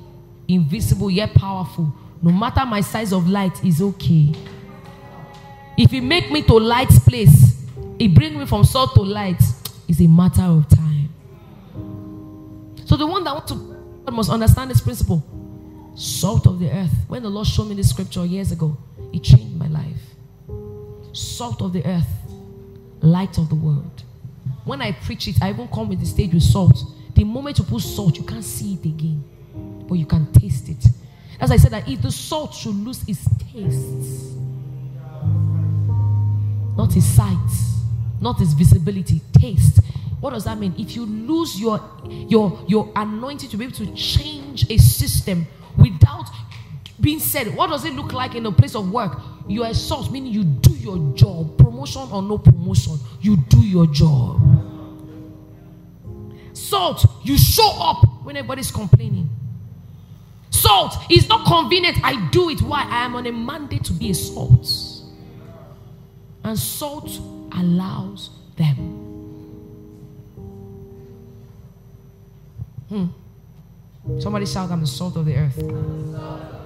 [0.48, 4.34] invisible yet powerful, no matter my size of light, is okay.
[5.78, 7.64] If you make me to light's place,
[8.00, 9.40] it bring me from salt to light,
[9.86, 11.14] is a matter of time.
[12.86, 15.24] So the one that want to must understand this principle.
[15.94, 16.90] Salt of the earth.
[17.06, 18.76] When the Lord showed me this scripture years ago,
[19.12, 20.00] it changed my life.
[21.12, 22.08] Salt of the earth,
[23.00, 24.02] light of the world.
[24.64, 26.78] When I preach it, I even come with the stage with salt.
[27.14, 29.24] The moment you put salt, you can't see it again,
[29.88, 30.84] but you can taste it.
[31.40, 34.36] As I said, that if the salt should lose its taste,
[36.76, 37.36] not its sight,
[38.20, 39.80] not its visibility, taste.
[40.20, 40.74] What does that mean?
[40.78, 45.46] If you lose your your your anointing to be able to change a system
[45.78, 46.28] without
[47.00, 47.54] being said.
[47.54, 49.20] What does it look like in a place of work?
[49.48, 51.56] You are a salt, meaning you do your job.
[51.58, 54.40] Promotion or no promotion, you do your job.
[56.52, 59.28] Salt, you show up when everybody's complaining.
[60.50, 61.98] Salt is not convenient.
[62.04, 62.60] I do it.
[62.60, 62.82] Why?
[62.82, 64.68] I am on a mandate to be a salt.
[66.44, 67.10] And salt
[67.52, 68.76] allows them.
[72.88, 73.06] Hmm.
[74.18, 76.59] Somebody shout, I'm the salt of the earth.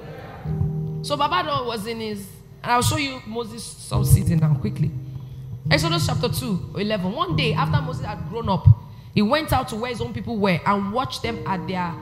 [1.04, 2.26] So Babado was in his,
[2.62, 4.90] and I'll show you Moses salt season now quickly.
[5.70, 7.12] Exodus chapter 2, 11.
[7.12, 8.66] One day after Moses had grown up,
[9.12, 11.94] he went out to where his own people were and watched them at their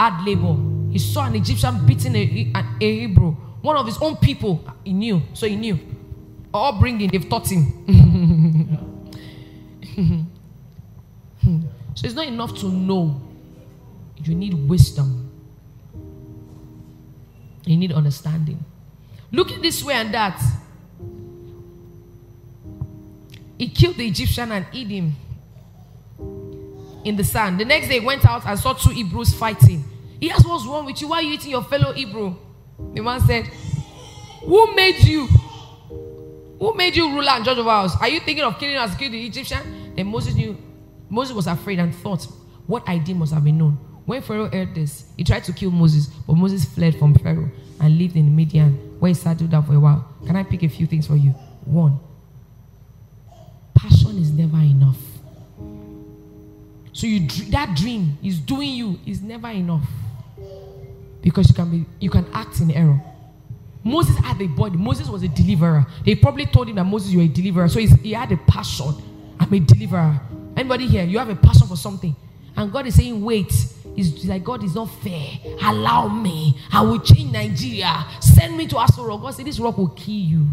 [0.00, 0.56] hard labor.
[0.90, 4.64] He saw an Egyptian beating a, a, a Hebrew, one of his own people.
[4.82, 5.78] He knew, so he knew.
[6.52, 9.06] All bringing, they've taught him.
[11.94, 13.22] so it's not enough to know.
[14.24, 15.29] You need wisdom.
[17.64, 18.64] You need understanding.
[19.32, 20.40] Looking this way and that.
[23.58, 25.14] He killed the Egyptian and hid him
[27.04, 27.60] in the sand.
[27.60, 29.84] The next day, went out and saw two Hebrews fighting.
[30.18, 31.08] He asked, What's wrong with you?
[31.08, 32.36] Why are you eating your fellow Hebrew?
[32.94, 33.46] The man said,
[34.44, 35.26] Who made you?
[36.58, 37.96] Who made you ruler and judge of us?
[38.00, 39.94] Are you thinking of killing us, kill the Egyptian?
[39.94, 40.56] Then Moses knew.
[41.08, 42.24] Moses was afraid and thought,
[42.66, 43.78] What I did must have been known.
[44.10, 47.48] When Pharaoh heard this, he tried to kill Moses, but Moses fled from Pharaoh
[47.78, 50.04] and lived in Midian, where he settled down for a while.
[50.26, 51.30] Can I pick a few things for you?
[51.64, 52.00] One,
[53.72, 54.96] passion is never enough.
[56.92, 59.86] So you that dream is doing you is never enough
[61.22, 63.00] because you can be you can act in error.
[63.84, 64.76] Moses had a body.
[64.76, 65.86] Moses was a deliverer.
[66.04, 67.68] They probably told him that Moses, you're a deliverer.
[67.68, 68.92] So he had a passion.
[69.38, 70.20] I'm a deliverer.
[70.56, 72.16] Anybody here, you have a passion for something.
[72.56, 73.52] And God is saying, wait.
[74.26, 75.28] Like, God is not fair.
[75.62, 76.56] Allow me.
[76.72, 78.06] I will change Nigeria.
[78.20, 79.22] Send me to Aso Rock.
[79.22, 80.46] God said, this rock will kill you.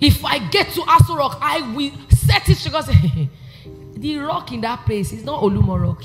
[0.00, 2.68] If I get to Aso Rock, I will set it.
[2.70, 3.28] God said,
[3.94, 6.02] the rock in that place is not Olumo Rock.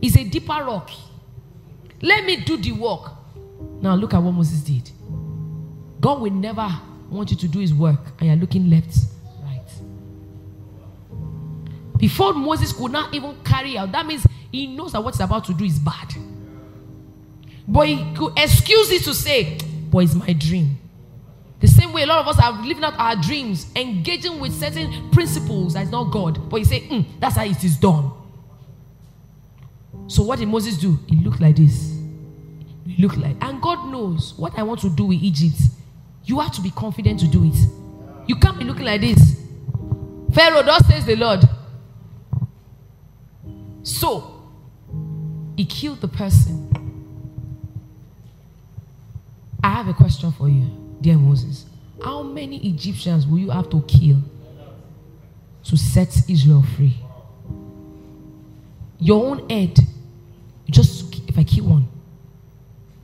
[0.00, 0.90] It's a deeper rock.
[2.00, 3.12] Let me do the work.
[3.80, 4.90] Now look at what Moses did.
[6.00, 6.68] God will never
[7.10, 8.96] want you to do his work and you're looking left.
[11.98, 15.44] Before Moses could not even carry out, that means he knows that what he's about
[15.46, 16.14] to do is bad.
[17.66, 19.58] But he could excuse it to say,
[19.90, 20.78] Boy, it's my dream.
[21.60, 25.10] The same way a lot of us are living out our dreams, engaging with certain
[25.10, 26.48] principles that is not God.
[26.48, 28.12] But you say, mm, that's how it is done.
[30.06, 30.98] So what did Moses do?
[31.08, 31.94] He looked like this.
[32.86, 35.60] He looked like, and God knows what I want to do with Egypt.
[36.24, 37.56] You have to be confident to do it.
[38.26, 39.40] You can't be looking like this.
[40.32, 41.40] Pharaoh, thus says the Lord.
[43.88, 44.42] So
[45.56, 46.66] he killed the person.
[49.64, 50.70] I have a question for you,
[51.00, 51.64] dear Moses.
[52.04, 54.18] How many Egyptians will you have to kill
[55.64, 56.96] to set Israel free?
[59.00, 59.78] Your own head
[60.70, 61.88] just if I kill one,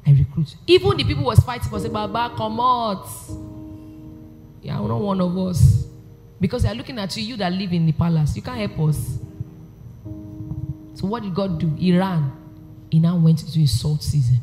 [0.07, 0.55] I recruit.
[0.66, 3.09] Even the people was fighting for say, Baba, come out.
[4.61, 5.87] Yeah, not one of us.
[6.39, 8.37] Because they're looking at you, you that live in the palace.
[8.37, 9.18] You can't help us.
[10.95, 11.68] So what did God do?
[11.76, 12.32] He ran.
[12.90, 14.38] He now went into his salt season.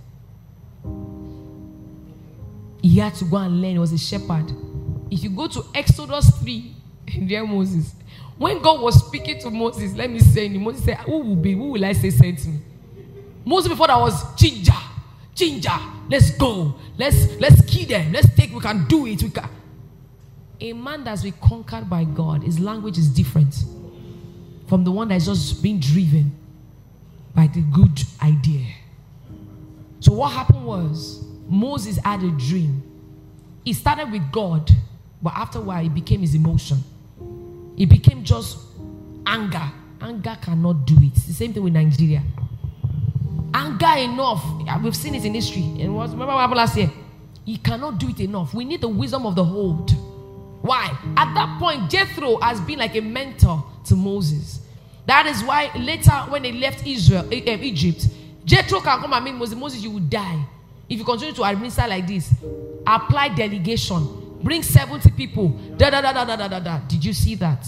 [2.82, 3.72] He had to go and learn.
[3.72, 4.52] He was a shepherd.
[5.10, 6.76] If you go to Exodus 3,
[7.26, 7.94] dear Moses,
[8.38, 11.54] when God was speaking to Moses, let me say, Moses said, Who will be?
[11.54, 12.60] Who will I say sent me?
[13.46, 14.74] Moses before that was ginger,
[15.34, 15.78] ginger.
[16.10, 16.76] Let's go.
[16.98, 18.12] Let's let's kill them.
[18.12, 18.54] Let's take.
[18.54, 19.24] We can do it.
[19.24, 19.50] We can.
[20.60, 23.56] A man that's been conquered by God, his language is different
[24.68, 26.38] from the one that's just being driven
[27.36, 28.68] by the good idea.
[30.00, 32.84] So what happened was Moses had a dream.
[33.64, 34.72] He started with God,
[35.22, 36.84] but after a while, it became his emotion.
[37.78, 38.58] It became just
[39.26, 39.72] anger.
[40.02, 41.16] Anger cannot do it.
[41.16, 42.24] It's the same thing with Nigeria
[43.54, 44.44] anger enough.
[44.84, 45.64] We've seen it in history.
[45.80, 46.92] And what remember what happened last year?
[47.46, 48.54] He cannot do it enough.
[48.54, 49.92] We need the wisdom of the hold.
[50.62, 50.96] Why?
[51.18, 54.62] At that point, Jethro has been like a mentor to Moses.
[55.06, 58.08] That is why later, when they left Israel, eh, eh, Egypt,
[58.46, 59.58] Jethro can come and meet Moses.
[59.58, 60.46] Moses, you will die
[60.90, 62.34] if you continue to administer like this.
[62.86, 64.40] Apply delegation.
[64.44, 65.50] Bring 70 people.
[65.78, 66.80] Da da da da da da da da.
[66.80, 67.66] Did you see that?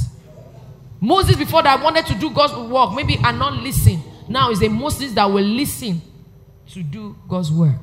[0.99, 4.01] Moses, before that, wanted to do God's work, maybe and not listen.
[4.29, 6.01] Now is a Moses that will listen
[6.71, 7.81] to do God's work.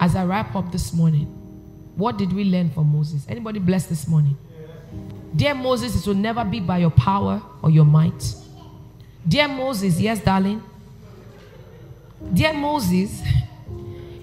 [0.00, 1.26] As I wrap up this morning,
[1.94, 3.24] what did we learn from Moses?
[3.28, 4.36] Anybody blessed this morning?
[5.34, 8.34] Dear Moses, it will never be by your power or your might.
[9.26, 10.62] Dear Moses, yes, darling.
[12.32, 13.22] Dear Moses,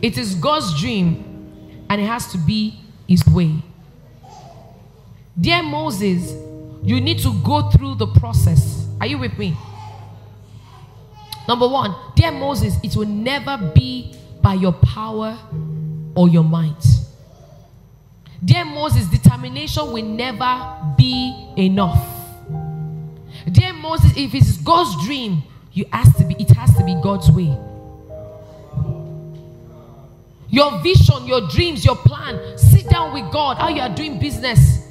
[0.01, 3.55] it is God's dream and it has to be his way.
[5.39, 6.34] Dear Moses,
[6.84, 8.88] you need to go through the process.
[9.01, 9.55] Are you with me?
[11.47, 15.38] Number one, dear Moses, it will never be by your power
[16.16, 16.86] or your might.
[18.43, 22.05] Dear Moses, determination will never be enough.
[23.51, 27.29] Dear Moses, if it's God's dream, you has to be, it has to be God's
[27.31, 27.55] way.
[30.49, 32.57] Your vision, your dreams, your plan.
[32.57, 33.57] Sit down with God.
[33.57, 34.89] How you are doing business.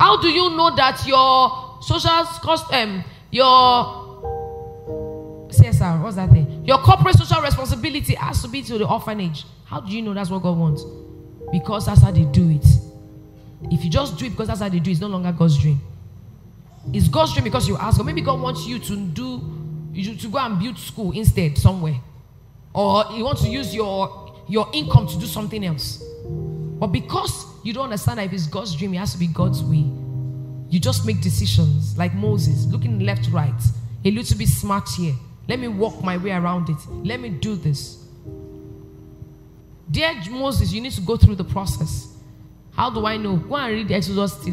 [0.00, 3.44] How do you know that your social cost um, your
[5.48, 6.64] CSR, what's that thing?
[6.64, 9.44] Your corporate social responsibility has to be to the orphanage.
[9.64, 10.84] How do you know that's what God wants?
[11.52, 12.66] Because that's how they do it.
[13.70, 15.58] If you just do it because that's how they do it, it's no longer God's
[15.58, 15.80] dream.
[16.92, 19.40] It's God's dream because you ask, or maybe God wants you to do
[19.92, 21.96] you to go and build school instead somewhere,
[22.74, 26.02] or He wants to use your your income to do something else.
[26.78, 29.62] But because you don't understand that if it's God's dream, it has to be God's
[29.62, 29.84] way.
[30.68, 33.54] You just make decisions like Moses, looking left, right,
[34.04, 35.14] a little bit smart here.
[35.48, 36.76] Let me walk my way around it.
[36.88, 38.04] Let me do this.
[39.90, 42.13] Dear Moses, you need to go through the process.
[42.74, 43.36] How do I know?
[43.36, 44.52] Go and read Exodus 3.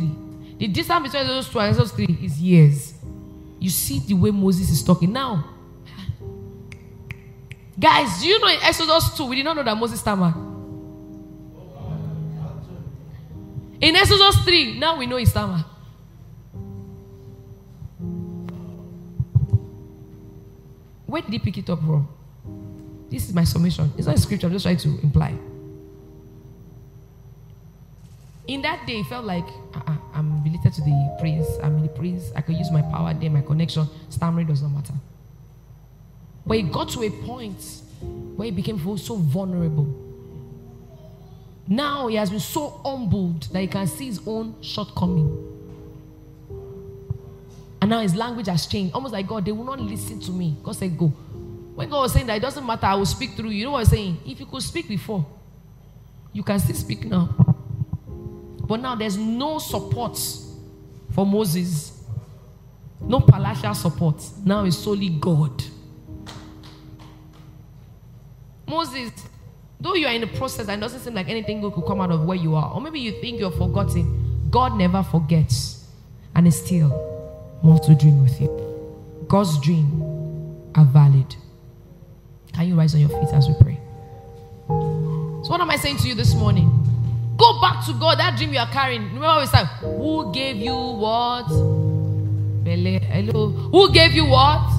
[0.60, 2.94] The distance between Exodus 2 and Exodus 3 is years.
[3.60, 5.12] You see the way Moses is talking.
[5.12, 5.44] Now,
[7.80, 10.36] guys, do you know in Exodus 2, we did not know that Moses stammered.
[13.82, 15.66] In Exodus 3, now we know he stammered.
[21.08, 22.08] Where did he pick it up from?
[23.10, 23.92] This is my summation.
[23.98, 25.38] It's not a scripture, I'm just trying to imply.
[28.52, 31.48] In that day, it felt like uh-uh, I'm related to the prince.
[31.64, 32.34] I'm in the prince.
[32.36, 33.88] I can use my power there, my connection.
[34.10, 34.94] Stammering does not matter.
[36.46, 37.64] But it got to a point
[38.36, 39.88] where he became so vulnerable.
[41.66, 45.30] Now he has been so humbled that he can see his own shortcoming.
[47.82, 48.94] And now his language has changed.
[48.94, 50.58] Almost like God, they will not listen to me.
[50.62, 51.08] God said, Go.
[51.08, 53.60] When God was saying that it doesn't matter, I will speak through you.
[53.60, 54.18] You know what I'm saying?
[54.26, 55.26] If you could speak before,
[56.34, 57.51] you can still speak now.
[58.72, 60.18] But now there's no support
[61.14, 62.02] for Moses,
[63.02, 64.24] no palatial support.
[64.46, 65.62] Now it's solely God.
[68.66, 69.12] Moses,
[69.78, 72.00] though you are in the process and it doesn't seem like anything good could come
[72.00, 75.86] out of where you are, or maybe you think you're forgotten, God never forgets
[76.34, 76.92] and He still
[77.62, 78.48] wants to dream with you.
[79.28, 80.02] God's dream
[80.76, 81.36] are valid.
[82.54, 83.78] Can you rise on your feet as we pray?
[84.70, 86.81] So, what am I saying to you this morning?
[87.42, 88.20] Go back to God.
[88.20, 89.02] That dream you are carrying.
[89.16, 91.48] Remember we said, Who gave you what?
[92.64, 93.50] Hello.
[93.50, 94.72] Who gave you what?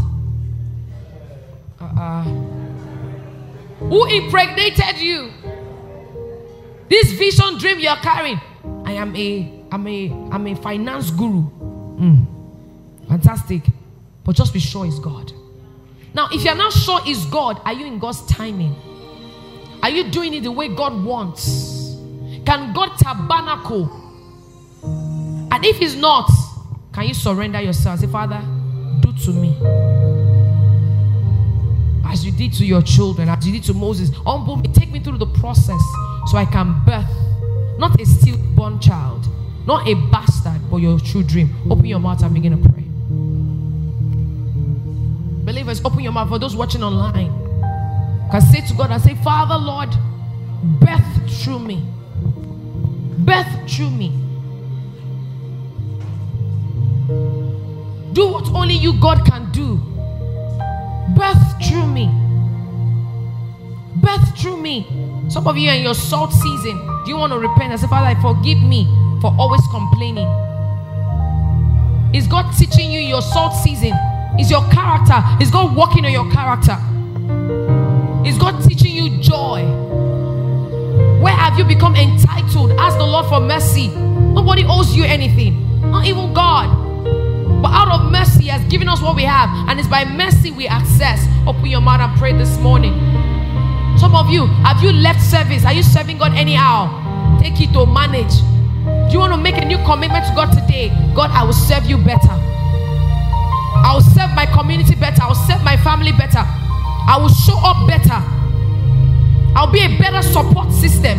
[1.80, 2.22] Uh-uh.
[3.80, 5.32] Who impregnated you?
[6.88, 8.40] This vision dream you are carrying.
[8.84, 11.42] I am a I'm a I'm a finance guru.
[11.98, 12.26] Mm.
[13.08, 13.62] Fantastic.
[14.22, 15.32] But just be sure it's God.
[16.14, 18.76] Now, if you're not sure it's God, are you in God's timing?
[19.82, 21.71] Are you doing it the way God wants?
[22.44, 23.90] Can God tabernacle?
[25.52, 26.30] And if He's not,
[26.92, 28.00] can you surrender yourself?
[28.00, 28.40] Say, Father,
[29.00, 29.56] do to me
[32.12, 34.10] as you did to your children, as you did to Moses.
[34.26, 35.80] Humble me, take me through the process
[36.26, 37.08] so I can birth
[37.78, 39.26] not a stillborn child,
[39.66, 41.54] not a bastard, but your true dream.
[41.70, 42.84] Open your mouth and begin to pray.
[45.44, 47.32] Believers, open your mouth for those watching online.
[48.30, 49.88] Can say to God and say, Father, Lord,
[50.80, 51.82] birth through me
[53.18, 54.10] birth through me.
[58.12, 59.76] Do what only you, God, can do.
[61.16, 62.10] Birth through me.
[63.96, 64.86] Birth through me.
[65.28, 66.76] Some of you are in your salt season.
[67.04, 68.84] Do you want to repent and say, Father, forgive me
[69.20, 70.28] for always complaining?
[72.14, 73.92] Is God teaching you your salt season?
[74.38, 75.22] Is your character?
[75.40, 76.76] Is God working on your character?
[78.26, 79.91] Is God teaching you joy?
[81.22, 82.72] Where have you become entitled?
[82.72, 83.88] Ask the Lord for mercy.
[83.88, 86.66] Nobody owes you anything, not even God.
[87.62, 90.50] But out of mercy, He has given us what we have, and it's by mercy
[90.50, 91.24] we access.
[91.46, 92.92] Open your mouth and pray this morning.
[93.98, 95.64] Some of you, have you left service?
[95.64, 96.90] Are you serving God anyhow?
[97.40, 98.34] Take it to manage.
[99.06, 100.88] Do you want to make a new commitment to God today?
[101.14, 102.34] God, I will serve you better.
[102.34, 105.22] I will serve my community better.
[105.22, 106.42] I will serve my family better.
[106.42, 108.41] I will show up better.
[109.54, 111.18] I'll be a better support system.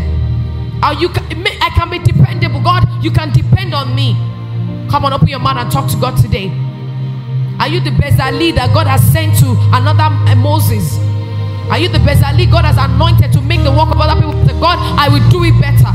[0.81, 1.23] I'll, you can,
[1.61, 2.61] I can be dependable.
[2.61, 4.13] God, you can depend on me.
[4.89, 6.49] Come on, open your mouth and talk to God today.
[7.59, 10.97] Are you the best leader God has sent to another uh, Moses?
[11.69, 14.59] Are you the Bezalel God has anointed to make the work of other people?
[14.59, 15.89] God, I will do it better.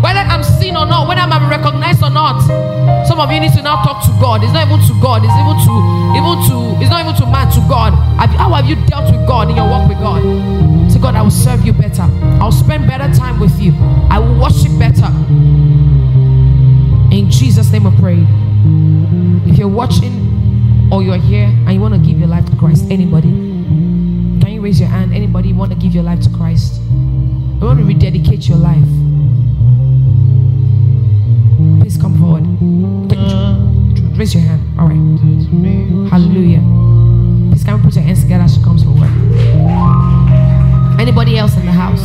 [0.00, 2.40] Whether I'm seen or not, whether I'm recognized or not.
[3.06, 4.44] Some of you need to now talk to God.
[4.44, 5.24] It's not even to God.
[5.24, 5.74] It's even to
[6.16, 7.92] even to it's not even to man to God.
[8.38, 10.24] How have you dealt with God in your walk with God?
[11.00, 12.02] God, I will serve you better.
[12.40, 13.72] I'll spend better time with you.
[14.10, 15.06] I will worship better.
[17.14, 18.26] In Jesus' name I pray.
[19.50, 22.84] If you're watching or you're here and you want to give your life to Christ,
[22.90, 25.14] anybody, can you raise your hand?
[25.14, 26.80] Anybody want to give your life to Christ?
[26.80, 28.84] You want to rededicate your life?
[31.80, 32.46] Please come forward.
[34.18, 34.78] Raise your hand.
[34.78, 36.10] All right.
[36.10, 36.60] Hallelujah.
[37.50, 39.99] Please we put your hands together as she comes forward?
[41.00, 42.02] Anybody else in the house?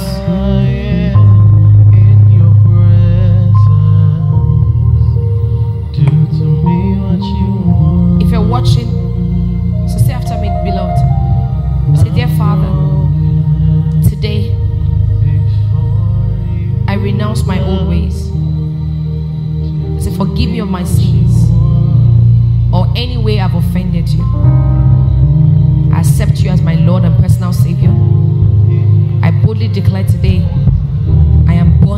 [8.23, 8.89] If you're watching,
[9.89, 10.97] so say after me, beloved.
[11.99, 12.69] Say, dear Father,
[14.09, 14.55] today
[16.87, 18.29] I renounce my old ways.
[20.01, 21.49] Say, forgive me of my sins
[22.73, 24.23] or any way I've offended you.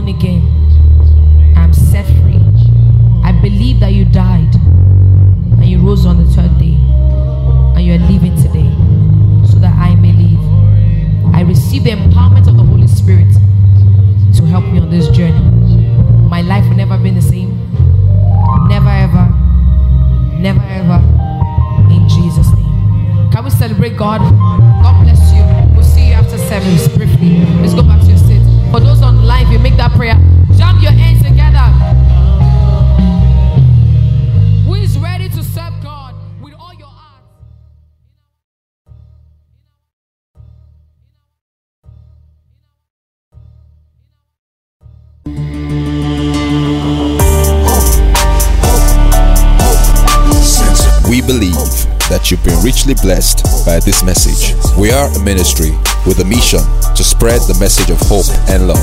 [0.08, 1.54] Born again.
[1.56, 2.42] I am set free.
[3.24, 6.76] I believe that you died and you rose on the third day
[7.76, 8.72] and you are living today
[9.46, 11.36] so that I may live.
[11.36, 13.32] I receive the empowerment of the Holy Spirit
[14.36, 15.44] to help me on this journey.
[16.30, 17.58] My life will never be the same.
[18.68, 19.26] Never ever.
[20.40, 21.02] Never ever.
[21.92, 23.32] In Jesus' name.
[23.32, 24.22] Can we celebrate God?
[24.84, 25.44] God bless you.
[25.76, 26.97] We'll see you after service
[52.32, 54.54] you've been richly blessed by this message.
[54.78, 55.72] We are a ministry
[56.06, 56.60] with a mission
[56.96, 58.78] to spread the message of hope and love.